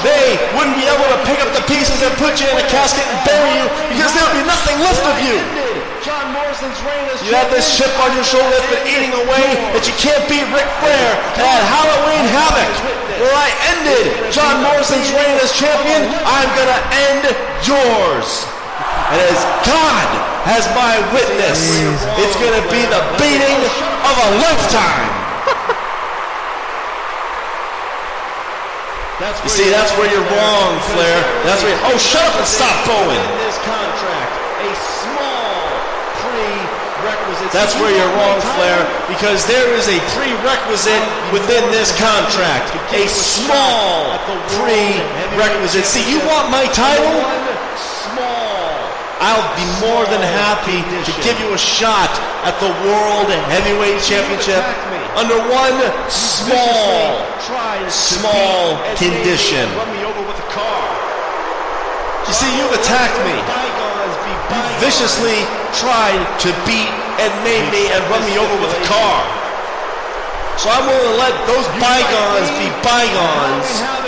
They 0.05 0.39
wouldn't 0.55 0.77
be 0.77 0.88
able 0.88 1.09
to 1.11 1.19
pick 1.27 1.41
up 1.43 1.51
the 1.51 1.65
pieces 1.67 1.99
and 2.05 2.13
put 2.21 2.39
you 2.39 2.47
in 2.47 2.55
a 2.55 2.67
casket 2.71 3.03
and 3.03 3.19
bury 3.27 3.51
you 3.59 3.65
because 3.91 4.13
there 4.15 4.23
would 4.23 4.38
be 4.39 4.47
nothing 4.47 4.77
left 4.80 5.03
of 5.03 5.17
you. 5.19 5.68
John 6.10 6.34
Morrison's 6.34 6.82
reign 6.82 7.05
as 7.14 7.22
You 7.22 7.38
have 7.38 7.53
this 7.53 7.78
chip 7.78 7.93
on 8.01 8.10
your 8.18 8.26
shoulder 8.26 8.49
that's 8.49 8.66
been 8.74 8.88
eating 8.89 9.14
away 9.14 9.45
that 9.78 9.86
you 9.86 9.93
can't 10.01 10.26
beat 10.26 10.41
Ric 10.49 10.66
Flair 10.82 11.10
at 11.38 11.62
Halloween 11.70 12.26
Havoc. 12.34 12.74
Where 13.22 13.36
I 13.38 13.53
ended 13.78 14.34
John 14.34 14.66
Morrison's 14.66 15.05
reign 15.14 15.38
as 15.38 15.53
champion, 15.53 16.10
I'm 16.26 16.49
gonna 16.57 16.82
end 17.14 17.30
yours. 17.62 18.49
And 19.14 19.22
as 19.22 19.38
God 19.70 20.07
has 20.49 20.66
my 20.74 20.97
witness, 21.14 21.62
it's 22.18 22.38
gonna 22.41 22.66
be 22.74 22.82
the 22.89 23.01
beating 23.22 23.62
of 24.01 24.16
a 24.18 24.30
lifetime. 24.41 25.14
You 29.45 29.51
see, 29.53 29.70
that's 29.70 29.93
where 29.93 30.10
you're 30.10 30.26
wrong, 30.26 30.72
Flair. 30.95 31.22
That's 31.45 31.62
where. 31.62 31.78
You, 31.78 31.93
Oh, 31.93 31.97
shut 32.01 32.26
up 32.26 32.34
and 32.34 32.47
stop 32.49 32.74
going. 32.89 33.22
this 33.45 33.62
contract 33.62 34.32
a 34.60 34.72
small 34.76 35.64
prerequisite. 36.20 36.99
That's 37.49 37.74
where 37.82 37.89
you're 37.89 38.14
wrong, 38.14 38.38
Flair, 38.57 38.86
because 39.10 39.45
there 39.49 39.74
is 39.74 39.89
a 39.89 39.97
prerequisite 40.14 41.01
within 41.34 41.66
this 41.74 41.89
contract. 41.97 42.70
A 42.93 43.07
small 43.10 44.18
prerequisite. 44.53 45.86
See, 45.86 46.05
you 46.05 46.20
want 46.30 46.53
my 46.53 46.70
title? 46.74 47.10
Small. 47.76 48.70
I'll 49.20 49.49
be 49.57 49.68
more 49.84 50.05
than 50.07 50.22
happy 50.22 50.80
to 50.80 51.12
give 51.26 51.36
you 51.41 51.51
a 51.51 51.60
shot 51.60 52.14
at 52.47 52.55
the 52.64 52.72
World 52.88 53.28
Heavyweight 53.51 53.99
Championship 53.99 54.64
under 55.18 55.36
one 55.51 55.76
small, 56.07 57.20
small 57.89 58.80
condition. 58.95 59.68
Run 59.76 59.91
me 59.91 60.05
over 60.05 60.22
with 60.24 60.39
a 60.39 60.49
car. 60.53 60.86
You 62.28 62.34
see, 62.34 62.51
you've 62.55 62.72
attacked 62.78 63.20
me. 63.26 63.36
You 64.53 64.62
viciously 64.80 65.43
tried 65.74 66.22
to 66.45 66.49
beat 66.66 66.89
and 67.20 67.32
maim 67.43 67.67
me 67.70 67.91
and 67.91 68.01
run 68.07 68.24
me 68.24 68.39
over 68.39 68.55
with 68.63 68.72
a 68.72 68.84
car. 68.88 69.20
So 70.55 70.72
I'm 70.72 70.88
willing 70.88 71.11
to 71.11 71.17
let 71.20 71.36
those 71.47 71.67
bygones 71.80 72.49
be 72.59 72.67
bygones 72.84 73.99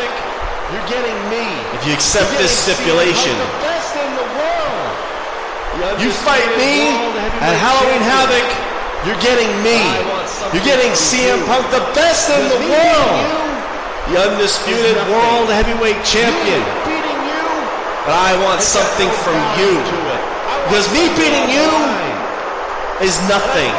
you're 0.72 0.88
getting 0.88 1.20
me. 1.28 1.44
if 1.76 1.84
you 1.84 1.92
accept 1.92 2.32
this 2.40 2.52
stipulation. 2.52 3.36
The 3.36 3.52
best 3.60 3.92
in 4.00 4.12
the 4.16 4.28
world. 4.40 6.00
You 6.00 6.12
fight 6.12 6.48
me 6.56 6.96
at 7.44 7.56
Halloween 7.60 8.04
Havoc, 8.08 8.48
you're 9.04 9.20
getting 9.20 9.52
me. 9.60 9.84
You're 10.56 10.64
getting 10.64 10.92
CM 10.96 11.44
Punk, 11.48 11.68
the 11.76 11.84
best 11.92 12.32
in 12.32 12.44
the 12.48 12.62
world. 12.72 13.20
The 14.12 14.32
undisputed 14.32 14.96
world 15.12 15.52
heavyweight 15.52 16.00
champion. 16.08 16.62
Beating 16.88 17.22
you. 17.28 17.44
But 18.08 18.16
I 18.16 18.40
want 18.44 18.62
something 18.64 19.12
from 19.24 19.40
you. 19.60 19.76
Because 20.68 20.88
me 20.96 21.12
beating 21.20 21.52
you 21.52 22.11
is 23.02 23.18
nothing. 23.26 23.74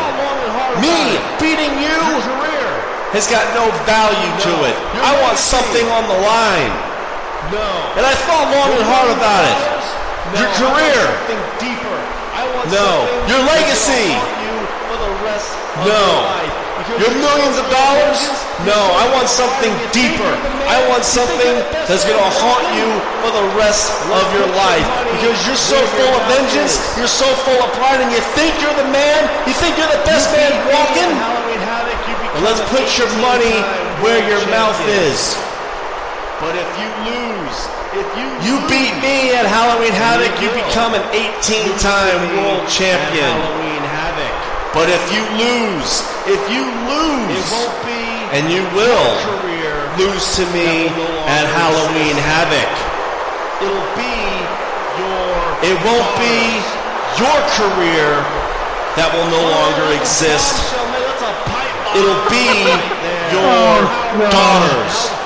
Me 0.82 1.18
beating 1.38 1.74
you 1.78 2.00
has 3.14 3.28
got 3.28 3.44
no 3.54 3.68
value 3.84 4.32
to 4.46 4.52
it. 4.66 4.76
I 5.04 5.12
want 5.22 5.36
something 5.38 5.86
on 5.92 6.08
the 6.08 6.18
line. 6.24 6.72
No. 7.52 7.68
And 8.00 8.04
I 8.08 8.14
thought 8.24 8.48
long 8.50 8.70
and 8.72 8.84
hard 8.88 9.10
about 9.12 9.44
it. 9.46 9.58
Your 10.38 10.50
career. 10.56 11.02
Something 11.28 11.42
deeper. 11.60 11.98
I 12.34 12.42
want 12.56 12.66
No. 12.72 13.04
Your 13.28 13.42
legacy. 13.44 14.16
haunt 14.16 14.42
you 14.42 14.56
for 14.88 14.96
the 14.96 15.12
rest 15.28 15.52
of 15.52 15.86
No. 15.86 16.61
Your 16.88 16.98
life. 16.98 17.02
Because 17.02 17.02
Your 17.02 17.12
you're 17.14 17.22
millions 17.22 17.56
of 17.58 17.66
dollars? 17.70 18.18
No, 18.66 18.78
I 18.78 19.04
want 19.14 19.26
something 19.26 19.72
deeper. 19.90 20.32
I 20.70 20.78
want 20.86 21.02
something 21.02 21.42
you're 21.42 21.66
the 21.66 21.72
best 21.74 21.88
that's 21.90 22.04
going 22.06 22.18
to 22.18 22.30
haunt 22.38 22.66
you 22.78 22.86
for 23.22 23.30
the 23.34 23.46
rest 23.58 23.90
of 24.10 24.24
your 24.34 24.46
life. 24.54 24.86
Because 25.18 25.36
you're 25.46 25.58
so 25.58 25.78
full 25.98 26.12
of 26.14 26.22
vengeance, 26.30 26.78
you're 26.94 27.10
so 27.10 27.26
full 27.42 27.58
of 27.58 27.70
pride, 27.74 27.98
and 28.00 28.10
you 28.14 28.22
think 28.38 28.54
you're 28.62 28.74
the 28.78 28.86
man, 28.94 29.26
you 29.46 29.54
think 29.58 29.74
you're 29.78 29.90
the 29.90 30.04
best 30.06 30.30
man 30.30 30.50
walking. 30.70 31.10
Well, 32.38 32.44
let's 32.48 32.62
put 32.72 32.86
your 32.96 33.10
money 33.20 33.60
where 34.00 34.22
your 34.24 34.40
mouth 34.48 34.78
is. 34.88 35.36
But 36.40 36.56
if 36.56 36.68
you 36.80 36.88
lose, 37.06 37.58
if 37.92 38.08
you 38.16 38.26
You 38.42 38.54
beat 38.66 38.94
me 39.04 39.30
at 39.36 39.44
Halloween 39.46 39.92
Havoc, 39.92 40.32
you 40.42 40.48
become 40.50 40.94
an 40.94 41.04
18 41.12 41.76
time 41.78 42.18
world 42.40 42.66
champion. 42.66 43.26
at 43.26 43.36
Halloween 43.36 43.84
Havoc. 43.84 44.34
But 44.74 44.88
if 44.88 45.02
you 45.12 45.22
lose, 45.36 46.02
if 46.26 46.40
you 46.50 46.62
It 46.62 46.88
lose, 46.88 47.50
won't 47.50 47.78
be 47.86 48.02
and 48.36 48.48
you 48.50 48.62
will 48.76 49.08
career. 49.42 49.74
lose 49.98 50.24
to 50.36 50.44
me 50.54 50.88
at 51.28 51.44
Halloween 51.52 52.16
Havoc, 52.16 52.70
It'll 53.62 53.88
be 53.94 54.16
your. 54.98 55.34
it 55.70 55.76
won't 55.86 56.10
be 56.18 56.38
your 57.20 57.38
career 57.58 58.10
that 58.96 59.08
will 59.14 59.28
no 59.30 59.42
longer 59.42 59.86
exist. 59.98 60.56
It'll 61.94 62.24
be 62.32 62.48
your 63.30 63.72
daughters. 64.32 65.21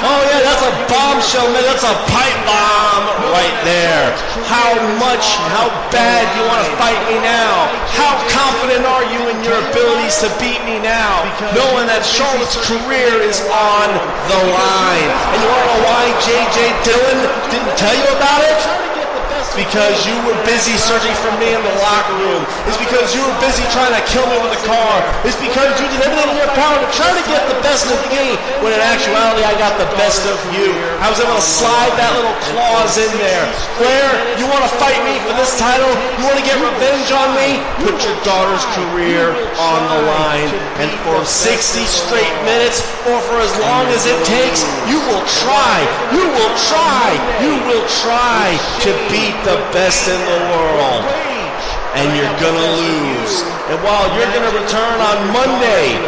Oh 0.00 0.20
yeah, 0.32 0.40
that's 0.40 0.64
a 0.64 0.72
bombshell, 0.88 1.44
man. 1.52 1.60
That's 1.60 1.84
a 1.84 1.96
pipe 2.08 2.40
bomb 2.48 3.04
right 3.36 3.58
there. 3.68 4.16
How 4.48 4.72
much, 4.96 5.36
how 5.52 5.68
bad 5.92 6.24
do 6.32 6.40
you 6.40 6.46
want 6.48 6.64
to 6.64 6.72
fight 6.80 6.96
me 7.04 7.20
now? 7.20 7.68
How 7.92 8.16
confident 8.32 8.88
are 8.88 9.04
you 9.12 9.20
in 9.28 9.44
your 9.44 9.60
abilities 9.70 10.16
to 10.24 10.28
beat 10.40 10.64
me 10.64 10.80
now? 10.80 11.28
Knowing 11.52 11.84
that 11.92 12.00
Charlotte's 12.00 12.56
career 12.64 13.20
is 13.20 13.44
on 13.52 13.88
the 14.32 14.40
line. 14.56 15.10
And 15.32 15.38
you 15.38 15.48
want 15.52 15.62
to 15.62 15.68
know 15.68 15.82
why 15.84 16.04
J.J. 16.24 16.58
Dillon 16.80 17.20
didn't 17.52 17.76
tell 17.76 17.92
you 17.92 18.08
about 18.16 18.40
it? 18.40 18.89
Because 19.54 20.06
you 20.06 20.14
were 20.26 20.36
busy 20.46 20.76
searching 20.78 21.14
for 21.22 21.32
me 21.42 21.50
in 21.54 21.62
the 21.62 21.74
locker 21.82 22.16
room. 22.22 22.42
It's 22.70 22.78
because 22.78 23.14
you 23.14 23.22
were 23.22 23.38
busy 23.42 23.64
trying 23.74 23.94
to 23.94 24.02
kill 24.06 24.26
me 24.30 24.38
with 24.38 24.54
a 24.54 24.62
car. 24.66 25.02
It's 25.26 25.38
because 25.38 25.74
you 25.82 25.86
did 25.90 26.02
everything 26.06 26.36
in 26.36 26.38
your 26.38 26.52
power 26.54 26.76
to 26.78 26.88
try 26.94 27.10
to 27.10 27.24
get 27.26 27.42
the 27.50 27.58
best 27.64 27.90
of 27.90 27.98
me, 28.12 28.38
when 28.62 28.70
in 28.70 28.82
actuality 28.82 29.42
I 29.42 29.54
got 29.58 29.74
the 29.80 29.90
best 29.98 30.22
of 30.28 30.38
you. 30.54 30.70
I 31.02 31.10
was 31.10 31.18
able 31.18 31.34
to 31.34 31.42
slide 31.42 31.92
that 31.98 32.12
little 32.14 32.36
clause 32.52 32.94
in 33.00 33.10
there. 33.18 33.44
Flair, 33.80 34.06
you 34.38 34.46
want 34.46 34.62
to 34.62 34.72
fight 34.78 35.00
me 35.02 35.18
for 35.26 35.34
this 35.34 35.58
title? 35.58 35.90
You 36.20 36.24
want 36.28 36.38
to 36.38 36.46
get 36.46 36.56
revenge 36.60 37.10
on 37.10 37.34
me? 37.34 37.58
Put 37.82 37.96
your 38.06 38.18
daughter's 38.22 38.62
career 38.78 39.34
on 39.58 39.80
the 39.90 40.00
line. 40.06 40.50
And 40.78 40.90
for 41.02 41.24
60 41.24 41.82
straight 41.88 42.36
minutes, 42.46 42.84
or 43.08 43.18
for 43.26 43.40
as 43.42 43.52
long 43.58 43.88
as 43.90 44.06
it 44.06 44.18
takes, 44.28 44.62
you 44.86 45.00
will 45.10 45.24
try, 45.42 45.82
you 46.14 46.22
will 46.22 46.54
try, 46.70 47.16
you 47.42 47.58
will 47.66 47.86
try 47.88 48.54
to 48.86 48.90
beat 49.10 49.39
the 49.44 49.56
best 49.72 50.08
in 50.08 50.20
the 50.20 50.40
world. 50.52 51.04
And 51.96 52.06
you're 52.14 52.36
gonna 52.38 52.70
lose. 52.78 53.42
And 53.66 53.78
while 53.82 54.06
you're 54.14 54.30
gonna 54.30 54.54
return 54.54 54.98
on 55.02 55.18
Monday 55.34 55.98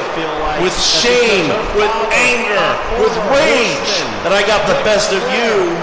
with 0.63 0.75
shame, 0.79 1.51
with 1.75 1.91
anger, 2.15 2.69
with 3.03 3.15
rage 3.35 3.93
that 4.23 4.31
I 4.31 4.47
got 4.47 4.63
the 4.71 4.79
best 4.87 5.11
of 5.11 5.23
you, 5.35 5.75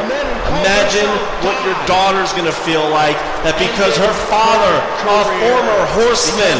imagine 0.63 1.09
what 1.43 1.55
your 1.67 1.75
daughter's 1.83 2.31
gonna 2.31 2.55
feel 2.55 2.87
like 2.89 3.19
that 3.43 3.59
because 3.59 3.95
her 3.99 4.15
father, 4.31 4.73
a 5.03 5.19
former 5.43 5.81
horseman, 5.99 6.59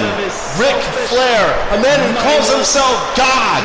Ric 0.60 0.78
Flair, 1.08 1.48
a 1.76 1.80
man 1.80 2.00
who 2.04 2.12
calls 2.20 2.52
himself 2.52 2.92
God, 3.16 3.62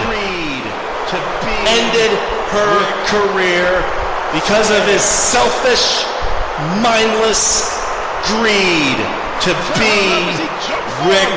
ended 1.66 2.14
her 2.54 2.74
career 3.10 3.82
because 4.34 4.70
of 4.70 4.82
his 4.86 5.02
selfish, 5.02 6.06
mindless 6.80 7.66
greed 8.30 8.98
to 9.42 9.52
be 9.76 9.98
Ric 11.04 11.34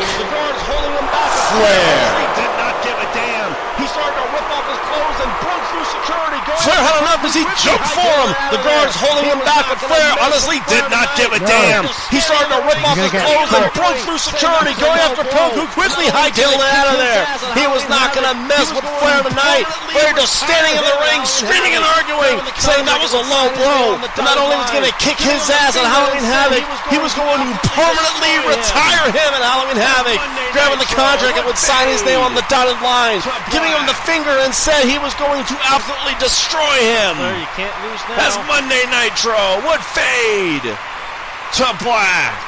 Flair. 1.47 1.99
did 2.38 2.53
not 2.59 2.76
give 2.86 2.93
a 2.93 3.07
damn. 3.15 3.49
He 3.82 3.88
started 3.89 4.13
to 4.13 4.28
rip 4.36 4.47
off 4.51 4.68
his 4.70 4.82
clothes 4.86 5.20
and 5.24 5.32
broke 5.41 5.63
through 5.74 5.88
security. 5.89 6.39
Going 6.43 6.61
Flair 6.61 6.82
had 6.84 6.97
enough 7.01 7.22
as 7.24 7.34
he 7.34 7.43
jumped 7.63 7.89
for 7.95 8.03
him. 8.03 8.30
The 8.51 8.61
guards 8.61 8.93
holding 8.99 9.26
him 9.32 9.41
back, 9.47 9.65
but 9.72 9.80
Flair 9.80 10.11
honestly 10.22 10.59
did 10.70 10.86
not 10.91 11.07
give 11.18 11.32
a 11.34 11.39
damn. 11.41 11.88
He 12.13 12.20
started 12.20 12.51
to 12.51 12.59
rip 12.68 12.78
off 12.84 12.99
his 12.99 13.09
clothes 13.15 13.51
and 13.57 13.65
broke 13.74 13.97
through 14.03 14.22
security, 14.22 14.76
going 14.78 14.99
after 15.01 15.24
Punk, 15.24 15.55
who 15.55 15.65
quickly 15.72 16.11
hightailed 16.11 16.59
it 16.59 16.72
out 16.78 16.93
of 16.93 16.97
there. 16.99 17.24
He 17.57 17.65
was 17.72 17.82
not 17.89 18.11
going 18.13 18.28
to 18.28 18.36
mess 18.45 18.70
with 18.76 18.86
Flair 18.99 19.24
tonight. 19.24 19.47
Flair 19.93 20.14
just 20.18 20.38
standing 20.41 20.78
in 20.78 20.84
the 20.84 20.97
ring, 21.01 21.22
screaming 21.26 21.74
and 21.74 21.86
arguing, 21.97 22.38
saying 22.62 22.86
that 22.86 22.99
was 23.01 23.14
a 23.14 23.24
low 23.24 23.49
blow. 23.58 23.97
But 24.01 24.14
not 24.22 24.38
only 24.38 24.58
was 24.58 24.70
going 24.74 24.86
to 24.86 24.97
kick 25.01 25.18
his 25.18 25.41
ass 25.49 25.78
at 25.78 25.86
Halloween 25.86 26.26
Havoc, 26.26 26.64
he 26.93 26.99
was 27.01 27.14
going 27.18 27.41
to 27.41 27.49
permanently 27.74 28.34
retire 28.45 29.10
him 29.10 29.30
at 29.34 29.43
Halloween 29.43 29.80
Havoc, 29.80 30.20
grabbing 30.53 30.82
the 30.82 30.91
contract 30.93 31.38
and 31.38 31.45
would 31.45 31.60
sign 31.60 31.89
his 31.89 32.01
name 32.05 32.22
on 32.24 32.34
the 32.34 32.45
dotted 32.47 32.80
line, 32.82 33.22
giving 33.51 33.72
him 33.72 33.86
the 33.86 33.97
finger 34.08 34.34
and 34.45 34.53
said 34.53 34.86
he 34.86 34.99
was 34.99 35.14
going 35.20 35.43
to 35.45 35.55
absolutely 35.68 36.16
destroy 36.18 36.78
him. 36.82 37.20
Flair, 37.20 37.38
you 37.38 37.51
can't 37.58 37.76
lose 37.84 38.01
now. 38.12 38.26
As 38.26 38.34
Monday 38.47 38.84
Nitro 38.89 39.62
would 39.68 39.84
fade 39.93 40.66
to 40.66 41.66
black. 41.84 42.47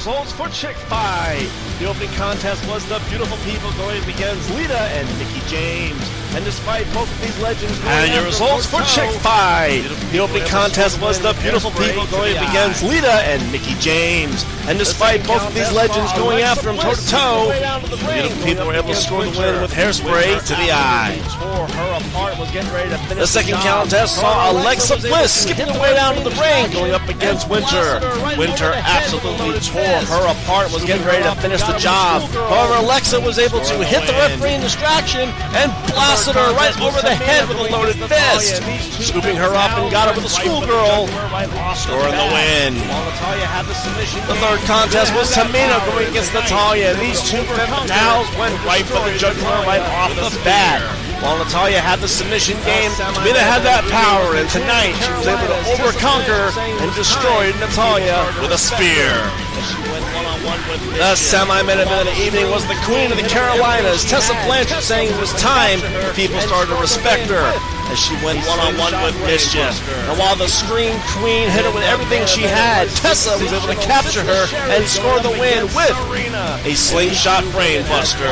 Results 0.00 0.32
for 0.32 0.48
Chick 0.48 0.76
Fight. 0.76 1.46
The 1.78 1.84
opening 1.84 2.08
contest 2.16 2.66
was 2.66 2.82
the 2.88 2.98
beautiful 3.10 3.36
people 3.44 3.70
going 3.72 4.02
against 4.04 4.48
Lita 4.54 4.80
and 4.96 5.06
Mickie 5.18 5.46
James. 5.46 6.00
And 6.32 6.44
despite 6.44 6.86
both 6.94 7.10
of 7.10 7.20
these 7.20 7.36
legends 7.42 7.76
going 7.80 7.90
And 7.90 8.12
your 8.14 8.22
after 8.22 8.30
results 8.30 8.66
for 8.66 8.80
Chick 8.82 9.10
Fight. 9.20 9.82
The 10.12 10.20
opening 10.20 10.46
contest 10.46 11.00
was 11.00 11.18
the 11.18 11.32
beautiful 11.42 11.72
people 11.72 12.06
going 12.06 12.36
against. 12.36 12.84
Lita 12.84 13.26
and 13.26 13.42
Mickie 13.50 13.74
James. 13.80 14.46
And 14.70 14.78
despite 14.78 15.26
both 15.26 15.44
of 15.44 15.54
these 15.54 15.72
legends 15.72 16.12
going 16.12 16.42
after 16.42 16.70
him 16.70 16.78
toe 16.78 16.94
to 16.94 17.06
toe, 17.08 17.50
the 17.90 17.98
beautiful 17.98 18.44
people 18.46 18.66
were 18.66 18.74
able 18.74 18.90
to 18.90 18.94
score 18.94 19.24
the 19.24 19.30
win 19.34 19.60
with 19.60 19.72
hairspray 19.72 20.38
to 20.46 20.54
the 20.54 20.70
eye. 20.70 21.18
Tore 21.34 21.66
her 21.66 21.98
apart, 21.98 22.38
was 22.38 22.50
getting 22.52 22.70
ready 22.72 22.90
to 22.90 22.98
finish 23.10 23.18
The 23.18 23.26
second 23.26 23.58
contest 23.66 24.20
saw 24.20 24.52
Alexa 24.52 24.98
Bliss 24.98 25.32
skipping 25.32 25.66
the 25.66 25.80
way 25.80 25.94
down 25.94 26.14
to 26.14 26.22
the 26.22 26.30
ring, 26.38 26.70
going 26.70 26.92
up 26.92 27.08
against 27.08 27.50
Winter. 27.50 27.98
Winter 28.38 28.70
absolutely 28.86 29.58
tore 29.66 29.82
her 29.82 30.24
apart, 30.30 30.70
was 30.70 30.84
getting 30.84 31.04
ready 31.04 31.24
to 31.24 31.34
finish 31.42 31.62
the 31.62 31.76
job. 31.78 32.22
However, 32.30 32.74
Alexa 32.86 33.18
was 33.18 33.38
able 33.40 33.60
to 33.60 33.74
hit 33.82 34.06
the 34.06 34.14
referee 34.14 34.54
in 34.54 34.60
distraction 34.60 35.26
and 35.58 35.72
blasted 35.90 36.19
her 36.28 36.52
right 36.52 36.76
over 36.80 37.00
the 37.00 37.14
head 37.14 37.48
with 37.48 37.56
a 37.56 37.72
loaded 37.72 37.96
fist, 37.96 38.60
scooping 39.00 39.36
her 39.36 39.54
up 39.56 39.72
and 39.78 39.90
got 39.90 40.08
her 40.08 40.14
with 40.14 40.28
a 40.28 40.32
schoolgirl, 40.32 41.08
scoring 41.72 42.12
the 42.12 42.28
win. 42.28 42.76
The 44.28 44.36
third 44.36 44.60
contest 44.68 45.14
was 45.16 45.32
Tamina 45.32 45.80
going 45.88 46.08
against 46.08 46.34
Natalya. 46.34 46.94
These 47.00 47.24
two 47.24 47.40
fatales 47.56 48.28
went 48.38 48.52
right 48.68 48.84
for 48.84 49.00
the 49.08 49.16
jugular 49.16 49.64
right 49.64 49.80
off 49.80 50.12
the 50.14 50.28
bat. 50.44 50.84
While 51.24 51.38
Natalya 51.38 51.80
had 51.80 52.00
the 52.00 52.08
submission 52.08 52.56
game, 52.64 52.90
Tamina 53.16 53.40
had 53.40 53.64
that 53.64 53.84
power, 53.88 54.36
and 54.36 54.48
tonight 54.48 54.96
she 55.00 55.12
was 55.16 55.28
able 55.28 55.48
to 55.48 55.58
overconquer 55.72 56.52
and 56.56 56.88
destroy 56.96 57.52
Natalya 57.60 58.28
with 58.40 58.52
a 58.52 58.60
spear. 58.60 59.12
She 60.40 60.46
went 60.46 60.66
one 60.68 60.80
on 60.80 60.96
The 60.96 61.16
semi-main 61.16 61.80
event 61.80 62.08
of 62.08 62.14
the 62.14 62.22
evening 62.22 62.50
was 62.50 62.66
the 62.66 62.78
Queen 62.84 63.10
of 63.10 63.18
the 63.18 63.28
Carolinas, 63.28 64.04
Tessa 64.04 64.32
Blanchard, 64.46 64.82
saying 64.82 65.12
it 65.12 65.20
was 65.20 65.32
time 65.34 65.80
people 66.14 66.40
started 66.40 66.74
to 66.74 66.80
respect 66.80 67.28
her 67.28 67.79
as 67.90 67.98
she 67.98 68.14
went 68.24 68.38
one-on-one 68.46 68.94
with 69.02 69.18
Mischief. 69.26 69.74
And 70.08 70.18
while 70.18 70.36
the 70.36 70.46
Scream 70.46 70.94
Queen 71.18 71.50
hit 71.50 71.64
her 71.66 71.74
with 71.74 71.84
everything 71.84 72.24
she 72.26 72.42
had, 72.42 72.88
Tessa 72.90 73.36
was 73.42 73.52
able 73.52 73.66
to 73.66 73.80
capture 73.82 74.22
her 74.22 74.46
and 74.70 74.86
score 74.86 75.18
the 75.20 75.30
win 75.30 75.66
with 75.74 75.94
a 76.64 76.74
slingshot 76.74 77.42
brainbuster. 77.50 78.30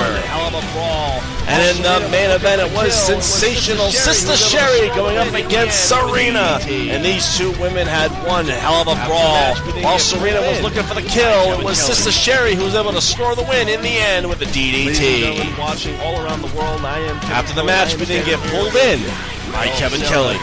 And 1.49 1.77
in 1.77 1.83
the 1.83 2.09
main 2.11 2.31
event, 2.31 2.61
it 2.61 2.71
was 2.77 2.93
sensational 2.95 3.91
Sister 3.91 4.37
Sherri 4.37 4.89
going 4.95 5.17
up 5.17 5.33
against 5.33 5.89
Serena. 5.89 6.61
And 6.69 7.03
these 7.05 7.37
two 7.39 7.53
women 7.53 7.87
had 7.87 8.11
one 8.27 8.47
hell 8.47 8.83
of 8.83 8.89
a 8.89 9.07
brawl. 9.07 9.57
While 9.83 9.99
Serena 9.99 10.41
was 10.43 10.63
looking 10.63 10.83
for 10.83 10.95
the 10.95 11.03
kill, 11.03 11.59
it 11.59 11.65
was 11.65 11.79
Sister 11.79 12.13
Sherri 12.13 12.55
who 12.55 12.65
was 12.65 12.75
able 12.75 12.93
to 12.93 13.01
score 13.01 13.35
the 13.35 13.45
win 13.45 13.69
in 13.69 13.81
the 13.81 13.97
end 13.97 14.29
with 14.29 14.39
the 14.39 14.47
DDT. 14.47 15.59
Watching 15.59 15.99
all 16.01 16.21
around 16.23 16.43
the 16.43 16.55
world, 16.55 16.85
I 16.85 16.99
am 16.99 17.17
After 17.33 17.55
the 17.55 17.65
match, 17.65 17.97
we 17.97 18.05
didn't 18.05 18.27
get 18.27 18.39
pulled 18.51 18.77
in 18.77 19.01
by 19.53 19.67
Kevin 19.69 20.01
Kelly. 20.01 20.37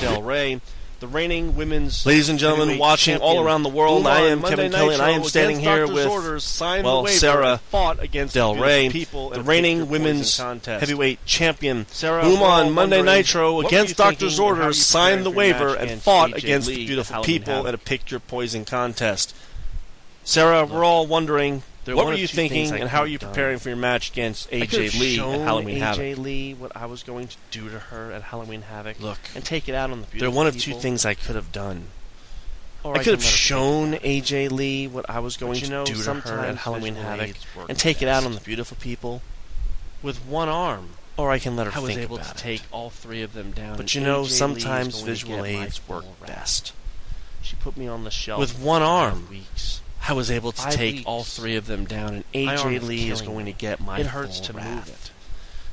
Del 0.00 0.22
Rey. 0.22 0.60
The 0.98 1.06
reigning 1.06 1.56
women's 1.56 2.06
Ladies 2.06 2.30
and 2.30 2.38
gentlemen, 2.38 2.78
watching 2.78 3.18
all 3.18 3.44
around 3.44 3.64
the 3.64 3.68
world, 3.68 4.00
Umar 4.00 4.12
I 4.12 4.20
am 4.20 4.40
Monday 4.40 4.56
Kevin 4.56 4.72
Kelly, 4.72 4.94
and 4.94 5.02
I 5.02 5.10
am 5.10 5.24
standing 5.24 5.60
here 5.60 5.86
with, 5.86 6.06
orders, 6.06 6.58
well, 6.60 7.06
Sara 7.06 7.58
fought 7.70 8.02
against 8.02 8.32
Del 8.32 8.56
Rey, 8.56 8.88
the 8.88 9.42
reigning 9.44 9.90
women's 9.90 10.38
contest. 10.38 10.80
heavyweight 10.80 11.24
champion. 11.26 11.86
Sara, 11.88 12.24
whom 12.24 12.40
on 12.42 12.72
Monday 12.72 13.02
Nitro 13.02 13.60
against 13.60 13.98
Doctor's 13.98 14.38
orders 14.40 14.80
signed 14.82 15.26
the 15.26 15.30
prepared 15.30 15.56
for 15.56 15.62
your 15.62 15.68
waiver 15.74 15.78
and 15.78 16.00
fought 16.00 16.30
AJ 16.30 16.36
against 16.38 16.68
Lee 16.68 16.86
beautiful 16.86 17.22
people 17.22 17.66
at 17.66 17.74
a 17.74 17.78
Pick 17.78 18.10
Your 18.10 18.20
Poison 18.20 18.64
contest. 18.64 19.34
Sara, 20.24 20.64
we're 20.64 20.82
all 20.82 21.06
wondering, 21.06 21.62
There 21.86 21.94
are 21.94 21.96
what 21.96 22.06
were 22.06 22.14
you 22.14 22.26
thinking 22.26 22.72
and 22.72 22.88
how 22.88 23.00
are 23.00 23.06
you 23.06 23.16
done. 23.16 23.30
preparing 23.30 23.54
um, 23.54 23.60
for 23.60 23.68
your 23.68 23.78
match 23.78 24.10
against 24.10 24.52
I 24.52 24.60
AJ 24.60 24.98
Lee 25.00 25.20
at 25.20 25.40
Halloween 25.40 25.76
AJ 25.76 25.78
Havoc? 25.78 26.02
AJ 26.04 26.18
Lee 26.18 26.54
what 26.54 26.76
I 26.76 26.86
was 26.86 27.04
going 27.04 27.28
to 27.28 27.36
do 27.52 27.68
to 27.70 27.78
her 27.78 28.10
at 28.10 28.22
Halloween 28.22 28.62
Havoc. 28.62 29.00
Look, 29.00 29.18
and 29.36 29.44
take 29.44 29.68
it 29.68 29.74
out 29.74 29.90
on 29.92 30.00
the 30.00 30.06
beautiful 30.08 30.32
They're 30.32 30.36
one 30.36 30.48
of 30.48 30.58
two 30.58 30.74
things 30.74 31.06
I 31.06 31.14
could 31.14 31.36
have 31.36 31.52
done. 31.52 31.84
or 32.82 32.94
I 32.94 33.04
could 33.04 33.06
have 33.06 33.20
can 33.20 33.24
let 33.24 33.24
her 33.24 33.28
shown 33.38 33.92
AJ 33.94 34.50
Lee 34.50 34.88
what 34.88 35.08
I 35.08 35.20
was 35.20 35.36
going 35.36 35.60
to 35.60 35.70
know, 35.70 35.84
do 35.84 35.94
to 36.02 36.14
her 36.14 36.40
at 36.40 36.56
Halloween 36.56 36.96
Havoc 36.96 37.36
and 37.68 37.78
take 37.78 38.02
it 38.02 38.08
out 38.08 38.24
on 38.24 38.34
the 38.34 38.40
beautiful 38.40 38.76
people, 38.80 39.22
with 40.02 40.18
one 40.26 40.48
arm. 40.48 40.90
or 41.16 41.30
I 41.30 41.38
can 41.38 41.54
let 41.54 41.68
her 41.68 41.72
I 41.74 41.82
was 41.82 41.96
able 41.96 42.18
to 42.18 42.30
it. 42.30 42.36
take 42.36 42.62
all 42.72 42.90
three 42.90 43.22
of 43.22 43.32
them 43.32 43.52
down. 43.52 43.76
But 43.76 43.94
you 43.94 44.00
know, 44.00 44.22
AJ 44.24 44.30
sometimes 44.30 45.00
visual 45.02 45.44
aids 45.44 45.86
work 45.88 46.04
best. 46.26 46.72
She 47.42 47.54
put 47.54 47.76
me 47.76 47.86
on 47.86 48.02
the 48.02 48.10
shelf 48.10 48.40
With 48.40 48.58
one 48.58 48.82
arm. 48.82 49.28
weeks. 49.30 49.80
I 50.08 50.12
was 50.12 50.30
able 50.30 50.52
to 50.52 50.70
take 50.70 50.94
weeks. 50.96 51.06
all 51.06 51.24
three 51.24 51.56
of 51.56 51.66
them 51.66 51.84
down, 51.84 52.14
and 52.14 52.24
AJ 52.32 52.82
Lee 52.82 53.10
is 53.10 53.22
going 53.22 53.46
me. 53.46 53.52
to 53.52 53.58
get 53.58 53.80
my 53.80 53.98
It 54.00 54.06
hurts 54.06 54.40
to 54.40 54.52
wrath. 54.52 54.74
move 54.74 54.88
it. 54.88 55.10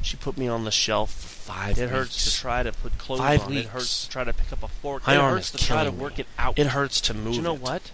She 0.02 0.18
put 0.18 0.38
me 0.38 0.48
on 0.48 0.64
the 0.66 0.72
shelf 0.72 1.12
for 1.14 1.28
five 1.52 1.78
It 1.78 1.82
weeks. 1.84 1.92
hurts 1.92 2.24
to 2.36 2.42
try 2.42 2.64
to 2.64 2.72
put 2.72 2.98
clothes 2.98 3.20
Five 3.20 3.44
on. 3.46 3.54
It 3.54 3.66
hurts 3.68 4.04
to 4.06 4.10
try 4.10 4.24
to 4.24 4.34
pick 4.34 4.52
up 4.52 4.64
a 4.64 4.68
fork. 4.68 5.06
My 5.08 5.14
it 5.14 5.18
arm 5.18 5.34
hurts 5.36 5.54
is 5.54 5.60
to 5.62 5.66
try 5.66 5.84
to 5.84 5.92
work 5.92 6.18
me. 6.18 6.22
it 6.22 6.28
out. 6.38 6.58
It 6.60 6.68
hurts 6.68 7.00
to 7.02 7.14
move 7.14 7.26
But 7.26 7.34
you 7.36 7.42
know 7.42 7.56
it. 7.56 7.62
what? 7.62 7.92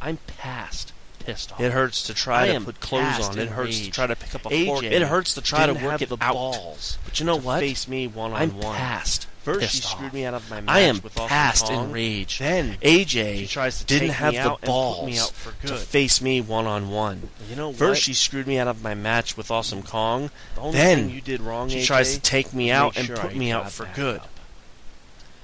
I'm 0.00 0.18
past 0.26 0.92
pissed 1.24 1.52
off. 1.52 1.60
It 1.60 1.72
hurts 1.72 2.02
to 2.04 2.14
try 2.14 2.44
I 2.50 2.52
to 2.54 2.60
put 2.60 2.80
clothes 2.80 3.28
on. 3.28 3.38
It 3.38 3.48
hurts 3.48 3.80
to 3.80 3.90
try 3.90 4.06
to 4.06 4.16
pick 4.16 4.34
up 4.34 4.46
a 4.46 4.48
AJ 4.50 4.66
fork. 4.66 4.82
It 4.84 5.02
hurts 5.02 5.34
to 5.34 5.40
try 5.42 5.66
to 5.66 5.74
work 5.74 6.02
it 6.02 6.08
the 6.08 6.18
out. 6.20 6.34
balls 6.34 6.98
But 7.04 7.20
you 7.20 7.26
know 7.26 7.36
what? 7.36 7.60
face 7.60 7.88
me 7.88 8.06
one 8.06 8.32
on 8.32 8.40
I'm 8.42 8.58
one. 8.58 8.76
past. 8.76 9.26
First, 9.42 9.74
she 9.74 9.80
screwed 9.82 10.08
off. 10.08 10.14
me 10.14 10.24
out 10.24 10.34
of 10.34 10.48
my 10.50 10.60
match 10.60 10.72
I 10.72 10.80
am 10.82 11.00
with 11.02 11.18
Awesome 11.18 11.28
past 11.28 11.64
Kong. 11.66 11.84
enraged. 11.86 12.38
Then 12.40 12.76
AJ 12.80 13.86
didn't 13.86 14.10
have 14.10 14.34
the 14.34 14.38
out 14.40 14.46
and 14.50 14.60
put 14.60 14.66
balls 14.66 15.06
me 15.06 15.18
out 15.18 15.30
for 15.32 15.66
to 15.66 15.74
face 15.74 16.20
me 16.22 16.40
one 16.40 16.66
on 16.66 16.90
one. 16.90 17.28
You 17.50 17.56
know 17.56 17.68
what? 17.70 17.76
First, 17.76 18.02
she 18.02 18.14
screwed 18.14 18.46
me 18.46 18.58
out 18.58 18.68
of 18.68 18.84
my 18.84 18.94
match 18.94 19.36
with 19.36 19.50
Awesome 19.50 19.82
Kong. 19.82 20.30
the 20.54 20.60
only 20.60 20.78
then 20.78 20.98
thing 21.06 21.10
you 21.10 21.20
did 21.20 21.40
wrong, 21.40 21.68
She 21.70 21.80
AJ, 21.80 21.86
tries 21.86 22.14
to 22.14 22.20
take 22.20 22.54
me 22.54 22.70
out 22.70 22.96
and 22.96 23.06
sure 23.06 23.16
put 23.16 23.32
I 23.32 23.34
me 23.34 23.50
out 23.50 23.72
for 23.72 23.88
good. 23.94 24.20
up. 24.20 24.28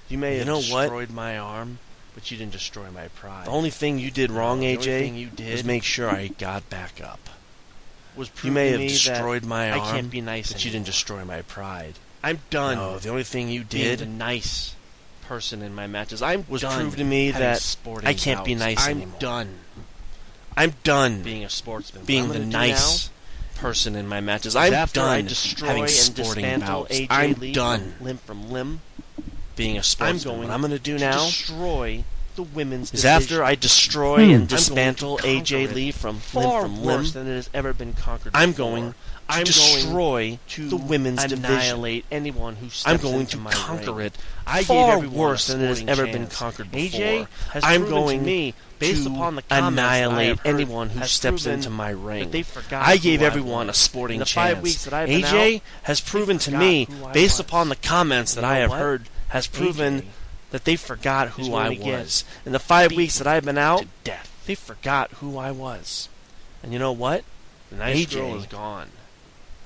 You 0.08 0.16
may 0.18 0.34
You 0.34 0.38
have 0.38 0.46
know 0.46 0.60
what? 0.60 0.82
destroyed 0.82 1.10
my 1.10 1.36
arm, 1.36 1.80
but 2.18 2.32
you 2.32 2.36
didn't 2.36 2.50
destroy 2.50 2.90
my 2.90 3.06
pride. 3.14 3.46
The 3.46 3.52
only 3.52 3.70
thing 3.70 4.00
you 4.00 4.10
did 4.10 4.32
wrong, 4.32 4.58
The 4.58 4.76
AJ, 4.76 5.16
you 5.16 5.52
was 5.52 5.62
make 5.62 5.84
sure 5.84 6.10
I 6.10 6.26
got 6.38 6.68
back 6.68 7.00
up. 7.00 7.20
was 8.16 8.28
You 8.42 8.50
may 8.50 8.70
have 8.70 8.80
destroyed 8.80 9.44
my 9.44 9.72
I 9.72 9.78
can't 9.78 10.10
be 10.10 10.20
nice 10.20 10.52
but 10.52 10.64
you 10.64 10.72
didn't 10.72 10.86
destroy 10.86 11.24
my 11.24 11.42
pride. 11.42 11.94
I'm 12.24 12.40
done. 12.50 12.76
No, 12.76 12.98
the 12.98 13.10
only 13.10 13.22
thing 13.22 13.50
you 13.50 13.62
did. 13.62 13.70
being 13.70 13.84
did 13.90 13.98
the 14.00 14.06
nice 14.06 14.74
person 15.28 15.62
in 15.62 15.76
my 15.76 15.86
matches. 15.86 16.20
I'm 16.20 16.44
was 16.48 16.62
done 16.62 16.80
prove 16.80 16.96
to 16.96 17.04
me 17.04 17.30
that 17.30 17.76
I 18.02 18.14
can't 18.14 18.44
be 18.44 18.54
bouts. 18.54 18.64
nice 18.64 18.88
I'm 18.88 18.96
anymore. 18.96 19.20
done 19.20 19.58
I'm 20.56 20.74
done 20.82 21.22
being 21.22 21.44
a 21.44 21.48
sportsman. 21.48 22.04
Being 22.04 22.30
the 22.30 22.40
nice 22.40 23.10
person 23.54 23.94
in 23.94 24.08
my 24.08 24.20
matches. 24.20 24.56
I'm 24.56 24.74
after 24.74 25.02
I 25.02 25.18
done 25.18 25.28
destroy 25.28 25.68
having 25.68 25.86
sporting 25.86 26.58
bouts. 26.58 26.98
AJ 26.98 27.06
I'm 27.10 27.34
Lee 27.34 27.52
done 27.52 27.94
limb 28.00 28.18
from 28.18 28.50
limb. 28.50 28.80
Being 29.58 29.76
a 29.76 29.80
I'm 29.80 29.84
going 30.24 30.48
what 30.48 30.50
I'm 30.54 30.60
going 30.60 30.70
to 30.72 30.78
do 30.78 30.96
now 30.98 31.24
destroy 31.26 32.04
the 32.36 32.42
women's 32.44 32.94
is 32.94 33.02
division. 33.02 33.10
after 33.10 33.44
I 33.44 33.56
destroy 33.56 34.24
Hmm. 34.26 34.32
and 34.32 34.48
dismantle 34.48 35.18
AJ 35.24 35.74
Lee 35.74 35.90
from 35.90 36.18
far 36.20 36.62
limb 36.62 36.62
from 36.62 36.76
limb. 36.84 36.96
worse 36.98 37.12
than 37.12 37.26
it 37.26 37.34
has 37.34 37.50
ever 37.52 37.72
been 37.72 37.92
conquered. 37.92 38.30
I'm 38.34 38.52
before. 38.52 38.66
going 38.70 38.92
to 38.92 38.98
I'm 39.30 39.44
destroy 39.44 39.90
going 39.92 40.38
to 40.50 40.68
the 40.68 40.76
women's 40.76 41.22
division. 41.24 41.44
annihilate 41.44 42.04
anyone 42.12 42.56
who 42.56 42.68
steps 42.70 42.86
I'm 42.86 42.96
going 42.98 43.20
into 43.22 43.32
to 43.32 43.38
my 43.38 43.50
conquer 43.52 43.92
ring. 43.92 44.06
it 44.06 44.18
I 44.46 44.62
far 44.62 44.86
gave 44.86 44.94
everyone 45.04 45.18
worse 45.18 45.46
than 45.48 45.60
it 45.60 45.66
has 45.68 45.82
ever 45.86 46.04
been 46.06 46.14
chance. 46.28 46.36
conquered 46.36 46.70
AJ 46.72 47.26
has 47.50 47.64
I'm 47.64 47.80
proven 47.80 47.90
going 47.90 48.18
to 48.20 48.24
me, 48.24 48.54
based 48.78 49.02
to 49.02 49.10
upon 49.10 49.34
the 49.34 49.42
comments 49.42 49.74
that 49.76 49.84
I 49.84 49.96
annihilate 49.96 50.38
anyone 50.46 50.90
who 50.90 51.04
steps 51.08 51.44
into 51.44 51.68
my 51.70 51.90
ring. 51.90 52.30
they 52.30 52.42
forgot 52.44 52.86
I 52.86 52.96
gave 52.98 53.20
everyone 53.20 53.68
a 53.68 53.74
sporting 53.74 54.14
In 54.16 54.20
the 54.20 54.24
chance. 54.26 54.54
five 54.54 54.62
weeks 54.62 54.84
that 54.84 54.94
I've 54.94 55.08
been 55.08 55.22
AJ 55.24 55.56
out, 55.56 55.60
has 55.82 56.00
proven 56.00 56.38
to 56.38 56.52
me, 56.56 56.86
based 57.12 57.40
upon 57.40 57.68
the 57.68 57.76
comments 57.76 58.34
that 58.34 58.42
You 58.44 58.46
I 58.48 58.56
have 58.58 58.70
what? 58.70 58.78
heard, 58.78 59.08
has 59.28 59.46
proven 59.46 60.00
AJ 60.02 60.04
that 60.50 60.64
they 60.64 60.76
forgot 60.76 61.28
who 61.30 61.54
I 61.54 61.70
was. 61.70 62.24
In 62.46 62.52
the 62.52 62.58
five 62.58 62.92
weeks 62.92 63.18
that 63.18 63.26
I've 63.26 63.44
been 63.44 63.58
out, 63.58 63.84
they 64.46 64.54
forgot 64.54 65.10
who 65.12 65.36
I 65.36 65.50
was. 65.50 66.08
And 66.62 66.72
you 66.72 66.78
know 66.78 66.92
what? 66.92 67.24
The 67.70 67.76
nice 67.76 68.06
AJ 68.06 68.14
girl 68.14 68.36
is 68.36 68.46
gone. 68.46 68.88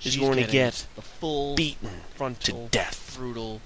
She's 0.01 0.17
going 0.17 0.45
to 0.45 0.51
get 0.51 0.87
the 0.97 1.03
full 1.03 1.55
beaten 1.55 2.01
frontal 2.17 2.65
to 2.65 2.71
death. 2.71 3.15
brutal 3.17 3.61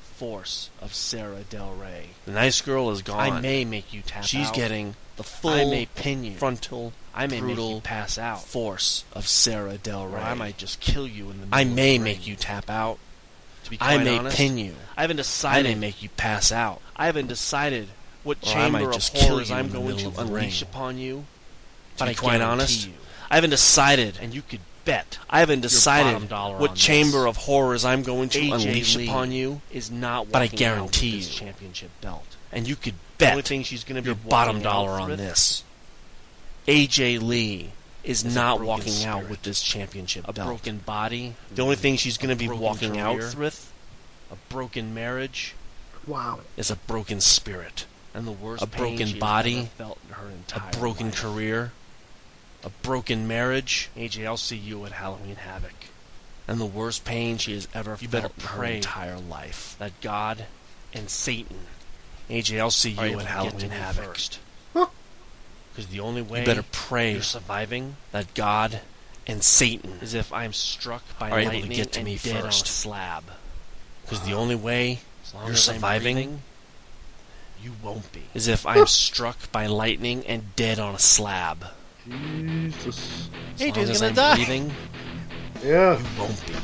force 0.00 0.70
of 0.80 0.94
Sara 0.94 1.40
Del 1.40 1.72
Rey. 1.74 2.10
The 2.26 2.32
nice 2.32 2.60
girl 2.60 2.90
is 2.90 3.02
gone. 3.02 3.18
I 3.18 3.40
may 3.40 3.64
make 3.64 3.92
you 3.92 4.02
tap 4.02 4.18
out 4.18 4.24
She's 4.26 4.48
out. 4.48 4.54
getting 4.54 4.94
the 5.16 5.24
full 5.24 5.50
I 5.50 5.64
may 5.64 5.86
pin 5.86 6.22
you. 6.22 6.36
frontal 6.36 6.92
I 7.12 7.26
may 7.26 7.36
make 7.40 7.42
brutal 7.56 7.74
you 7.76 7.80
pass 7.80 8.18
out. 8.18 8.42
force 8.44 9.04
of 9.12 9.26
Sara 9.26 9.78
Del 9.78 10.02
Or 10.02 10.08
Rey. 10.10 10.20
I 10.20 10.34
might 10.34 10.56
just 10.58 10.78
kill 10.78 11.08
you 11.08 11.24
in 11.30 11.40
the 11.40 11.46
middle 11.46 11.54
I 11.58 11.64
may 11.64 11.98
the 11.98 12.04
make 12.04 12.26
you 12.26 12.36
tap 12.36 12.70
out. 12.70 12.98
To 13.78 13.78
be 13.78 13.84
I 13.84 13.98
may 14.02 14.18
honest, 14.18 14.36
pin 14.36 14.58
you. 14.58 14.74
I 14.96 15.02
haven't 15.02 15.16
decided. 15.16 15.66
I 15.70 15.74
may 15.74 15.80
make 15.80 16.02
you 16.02 16.08
pass 16.10 16.50
out. 16.52 16.80
I 16.96 17.06
haven't 17.06 17.28
decided 17.28 17.88
what 18.24 18.38
Or 18.42 18.46
chamber 18.52 18.90
of 18.90 19.08
horrors 19.08 19.50
I'm 19.50 19.70
going 19.70 19.96
to 19.98 20.12
unleash 20.18 20.62
upon 20.62 20.98
you. 20.98 21.24
To 21.96 21.98
But 21.98 22.04
be 22.06 22.10
I 22.10 22.14
quite 22.14 22.40
honest, 22.40 22.86
you, 22.86 22.92
I 23.30 23.36
haven't 23.36 23.50
decided. 23.50 24.18
and 24.20 24.34
you 24.34 24.42
could 24.42 24.60
bet 24.84 25.18
I 25.28 25.40
haven't 25.40 25.60
decided 25.60 26.30
what 26.30 26.74
chamber 26.74 27.20
this. 27.24 27.28
of 27.28 27.36
horrors 27.36 27.84
I'm 27.84 28.02
going 28.02 28.28
to 28.30 28.40
AJ 28.40 28.52
unleash 28.54 28.96
Lee 28.96 29.06
upon 29.06 29.30
you, 29.30 29.60
is 29.70 29.90
not. 29.90 30.30
But 30.32 30.42
I 30.42 30.46
guarantee 30.48 31.18
you- 31.18 31.24
championship 31.24 31.90
belt. 32.00 32.24
and 32.52 32.66
you 32.68 32.76
could 32.76 32.94
bet. 33.18 33.28
The 33.28 33.30
only 33.32 33.42
thing 33.42 33.62
she's 33.62 33.84
going 33.84 33.96
to 33.96 34.02
be 34.02 34.06
your 34.06 34.14
bottom 34.16 34.60
dollar 34.60 34.92
on 35.00 35.10
this. 35.16 35.62
AJ 36.66 37.20
Lee 37.22 37.70
is 38.04 38.24
Is 38.24 38.34
not 38.34 38.58
broken 38.58 38.66
walking 38.66 39.04
out 39.04 39.28
with 39.28 39.42
this 39.42 39.60
championship 39.62 40.26
a 40.26 40.32
belt. 40.32 40.46
broken 40.48 40.78
body, 40.78 41.34
the 41.54 41.62
only 41.62 41.76
thing 41.76 41.96
she's 41.96 42.16
going 42.18 42.30
to 42.30 42.36
be 42.36 42.46
broken 42.46 42.62
walking 42.62 42.98
out 42.98 43.18
career. 43.18 43.32
with 43.36 43.72
a 44.30 44.36
broken 44.52 44.94
marriage, 44.94 45.54
Wow. 46.06 46.40
is 46.56 46.70
a 46.70 46.76
broken 46.76 47.20
spirit, 47.20 47.84
and 48.14 48.26
the 48.26 48.32
worst 48.32 48.62
A 48.62 48.66
pain 48.66 48.96
broken 48.96 49.06
she 49.08 49.18
body, 49.18 49.68
felt 49.76 49.98
in 50.08 50.14
her 50.14 50.30
a 50.56 50.76
broken 50.78 51.06
life. 51.10 51.16
career, 51.20 51.72
a 52.64 52.70
broken 52.70 53.26
marriage, 53.28 53.90
AJ, 53.96 54.26
I'll 54.26 54.36
see 54.36 54.56
you 54.56 54.84
at 54.86 54.92
Halloween 54.92 55.36
Havoc. 55.36 55.72
and 56.48 56.60
the 56.60 56.66
worst 56.66 57.04
pain 57.04 57.38
she 57.38 57.52
has 57.54 57.68
ever 57.74 57.92
You 58.00 58.08
felt 58.08 58.10
better 58.10 58.26
in 58.38 58.46
her 58.58 58.64
entire 58.64 59.18
life. 59.18 59.76
That 59.78 60.00
God 60.00 60.46
and 60.94 61.08
Satan 61.10 61.66
AJ, 62.30 62.58
I'll 62.60 62.70
see 62.70 62.90
you 62.90 63.00
able 63.02 63.20
at 63.20 63.26
to 63.26 63.26
get 63.26 63.28
to 63.28 63.32
Halloween 63.32 63.70
Havoc. 63.70 64.04
first. 64.06 64.38
Huh. 65.80 65.86
Because 65.86 65.92
the 65.92 66.00
only 66.00 66.22
way 66.22 66.40
You 66.40 66.46
better 66.46 66.64
pray 66.72 67.12
you're 67.12 67.22
surviving 67.22 67.96
that 68.12 68.34
God 68.34 68.80
and 69.26 69.42
Satan, 69.42 69.98
is 70.02 70.14
if 70.14 70.32
I'm 70.32 70.52
struck 70.52 71.02
by 71.18 71.30
Are 71.30 71.38
able 71.40 71.50
to 71.52 71.56
lightning 71.58 71.76
get 71.76 71.92
to 71.92 72.00
and 72.00 72.06
me 72.06 72.16
dead 72.22 72.42
first. 72.42 72.62
on 72.62 72.66
a 72.66 72.68
slab. 72.68 73.24
because 74.02 74.20
the 74.26 74.32
only 74.34 74.56
way 74.56 74.98
As 75.24 75.34
long 75.34 75.44
You're 75.44 75.52
as 75.52 75.68
I'm 75.68 75.74
surviving? 75.76 76.14
breathing, 76.16 76.42
you 77.62 77.72
won't 77.82 78.10
be. 78.12 78.22
is 78.34 78.48
if 78.48 78.66
I'm 78.66 78.86
struck 79.04 79.52
by 79.52 79.66
lightning 79.66 80.24
and 80.26 80.54
dead 80.56 80.78
on 80.78 80.94
a 80.94 80.98
slab. 80.98 81.64
Jesus. 82.06 83.28
As 83.54 83.60
AJ's 83.60 83.76
long 83.76 83.88
as 83.90 84.00
gonna 84.00 84.08
I'm 84.08 84.14
die. 84.14 84.34
breathing, 84.36 84.72
Yeah. 85.64 85.98
you 85.98 86.04
won't 86.18 86.46
be. 86.46 86.54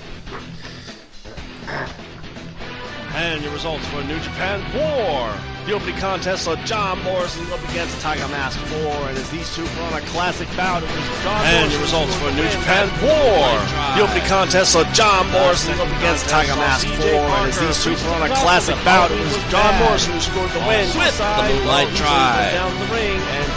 And 3.15 3.43
your 3.43 3.53
results 3.53 3.87
for 3.89 4.03
New 4.05 4.19
Japan 4.21 4.61
War. 4.75 5.35
The 5.67 5.73
opening 5.75 5.99
contest 5.99 6.45
saw 6.45 6.55
John 6.63 7.03
Morrison 7.03 7.43
up 7.51 7.59
against 7.71 7.99
Tiger 7.99 8.29
Mask 8.29 8.57
4, 8.87 9.11
and 9.11 9.19
as 9.19 9.29
these 9.31 9.51
two 9.51 9.67
put 9.67 9.83
on 9.91 9.99
a 9.99 10.07
classic 10.15 10.47
bout, 10.55 10.79
it 10.81 10.87
was 10.87 11.23
John 11.27 11.43
And 11.43 11.73
the 11.73 11.79
results 11.83 12.15
for 12.23 12.31
New 12.39 12.47
Japan 12.55 12.87
War. 13.03 13.51
The 13.99 14.07
opening 14.07 14.23
contest 14.31 14.79
saw 14.79 14.87
John 14.95 15.27
Morrison 15.33 15.75
up 15.83 15.91
against 15.99 16.29
Tiger 16.31 16.55
Mask 16.55 16.87
4, 16.87 17.03
and 17.03 17.51
as 17.51 17.59
these 17.59 17.83
two 17.83 17.99
put 17.99 18.15
on 18.15 18.31
a 18.31 18.35
classic 18.39 18.79
bout, 18.87 19.11
it 19.11 19.19
was 19.19 19.35
John 19.51 19.75
Morrison 19.83 20.15
who 20.15 20.21
scored 20.21 20.51
the 20.55 20.63
win 20.71 20.87
with 20.87 21.19
the 21.19 21.43
Moonlight 21.51 21.91
Drive. 21.99 22.55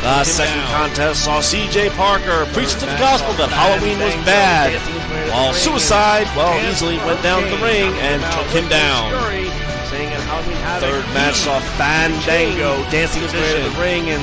The 0.02 0.24
second 0.24 0.66
contest 0.74 1.26
saw 1.26 1.42
CJ 1.42 1.94
Parker 1.94 2.50
preach 2.58 2.74
to 2.74 2.90
the 2.90 2.98
gospel 2.98 3.38
that 3.38 3.54
Halloween 3.54 4.00
was 4.00 4.16
bad, 4.26 4.82
while 5.30 5.54
Suicide, 5.54 6.26
well, 6.34 6.58
easily 6.66 6.98
went 7.06 7.22
down 7.22 7.44
to 7.44 7.50
the 7.54 7.62
ring 7.62 7.94
and 8.02 8.18
took 8.34 8.50
him 8.50 8.68
down. 8.68 9.14
Third 10.80 11.06
match 11.14 11.36
saw 11.36 11.60
Fandango 11.74 12.78
dancing 12.92 13.24
his 13.24 13.34
way 13.34 13.64
to 13.64 13.70
the 13.70 13.82
ring 13.82 14.10
and 14.10 14.22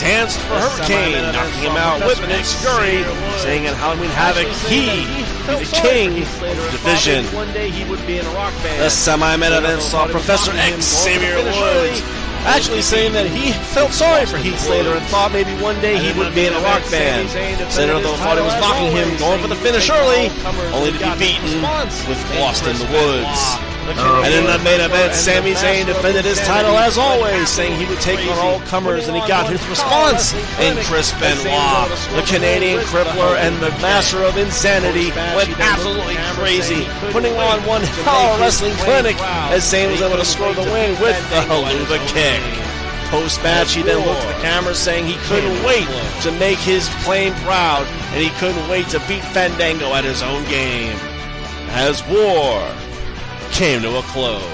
danced 0.00 0.40
for 0.40 0.58
Hurricane, 0.58 1.14
knocking 1.32 1.62
him 1.62 1.76
out 1.76 2.04
with 2.04 2.18
an 2.22 2.42
Scurry, 2.42 3.04
saying 3.38 3.66
at 3.66 3.74
Halloween 3.74 4.10
Havoc 4.10 4.48
he 4.66 5.06
is 5.54 5.70
the 5.70 5.76
king 5.76 6.22
of 6.22 6.40
the 6.42 6.70
division. 6.72 7.24
One 7.26 7.52
day 7.52 7.70
he 7.70 7.88
would 7.88 8.04
be 8.04 8.18
in 8.18 8.26
a 8.26 8.30
rock 8.30 8.52
band. 8.64 8.82
The 8.82 8.90
semi-main 8.90 9.52
event 9.52 9.80
saw 9.80 10.08
Professor 10.08 10.50
X 10.56 10.82
Xavier 10.82 11.36
Woods 11.36 12.02
actually 12.44 12.82
saying 12.82 13.12
that 13.12 13.26
he 13.26 13.52
felt 13.72 13.92
sorry 13.92 14.26
for 14.26 14.36
Heath 14.36 14.58
Slater 14.58 14.92
and 14.92 15.06
thought 15.06 15.32
maybe 15.32 15.54
one 15.62 15.80
day 15.80 15.96
he 15.96 16.18
would 16.18 16.34
be 16.34 16.46
in 16.46 16.52
a 16.52 16.60
rock 16.60 16.82
band. 16.90 17.30
Slater 17.70 18.00
though 18.00 18.16
thought 18.16 18.36
he 18.36 18.44
was 18.44 18.58
mocking 18.60 18.90
him, 18.90 19.16
going 19.18 19.40
for 19.40 19.48
the 19.48 19.56
finish 19.56 19.88
early, 19.88 20.28
only 20.74 20.90
to 20.90 20.98
be 20.98 21.14
beaten 21.16 21.62
with 22.10 22.18
Lost 22.36 22.66
in 22.66 22.76
the 22.76 22.90
Woods. 22.90 23.73
And 23.84 24.32
in 24.32 24.44
the 24.46 24.58
main 24.64 24.80
event, 24.80 25.14
Sami 25.14 25.52
Zayn 25.52 25.86
defended 25.86 26.24
his 26.24 26.38
title 26.40 26.76
as 26.78 26.96
always, 26.96 27.48
saying 27.48 27.78
he 27.78 27.86
would 27.86 28.00
take 28.00 28.18
on 28.30 28.38
all 28.38 28.60
comers, 28.60 29.08
and 29.08 29.16
he 29.16 29.26
got 29.28 29.50
his 29.50 29.60
response 29.68 30.32
in 30.60 30.76
Chris 30.84 31.12
Benoit. 31.20 31.88
The 32.16 32.24
Canadian 32.26 32.80
crippler 32.88 33.36
and 33.36 33.54
the 33.62 33.70
master 33.84 34.22
of 34.24 34.36
insanity 34.36 35.10
went 35.36 35.50
absolutely 35.60 36.16
crazy, 36.32 36.86
putting 37.12 37.36
on 37.36 37.60
one 37.66 37.82
hell 37.82 38.32
of 38.32 38.40
a 38.40 38.42
wrestling 38.42 38.74
clinic 38.84 39.16
as 39.52 39.62
Zayn 39.70 39.90
was 39.90 40.00
able 40.00 40.16
to 40.16 40.24
score 40.24 40.54
the 40.54 40.62
win 40.62 40.98
with 41.00 41.18
the 41.30 41.40
helluva 41.44 41.98
kick. 42.08 42.42
Post 43.10 43.42
match, 43.42 43.74
he 43.74 43.82
then 43.82 43.98
looked 44.04 44.22
at 44.22 44.34
the 44.34 44.42
camera 44.42 44.74
saying 44.74 45.04
he 45.04 45.16
couldn't 45.28 45.62
wait 45.64 45.86
to 46.22 46.32
make 46.32 46.58
his 46.58 46.88
claim 47.04 47.34
proud, 47.44 47.86
and 48.12 48.22
he 48.22 48.30
couldn't 48.40 48.66
wait 48.68 48.88
to 48.88 48.98
beat 49.06 49.22
Fandango 49.22 49.92
at 49.94 50.04
his 50.04 50.22
own 50.22 50.42
game. 50.44 50.96
As 51.76 52.02
war 52.06 52.66
came 53.54 53.82
to 53.82 53.98
a 53.98 54.02
close. 54.02 54.53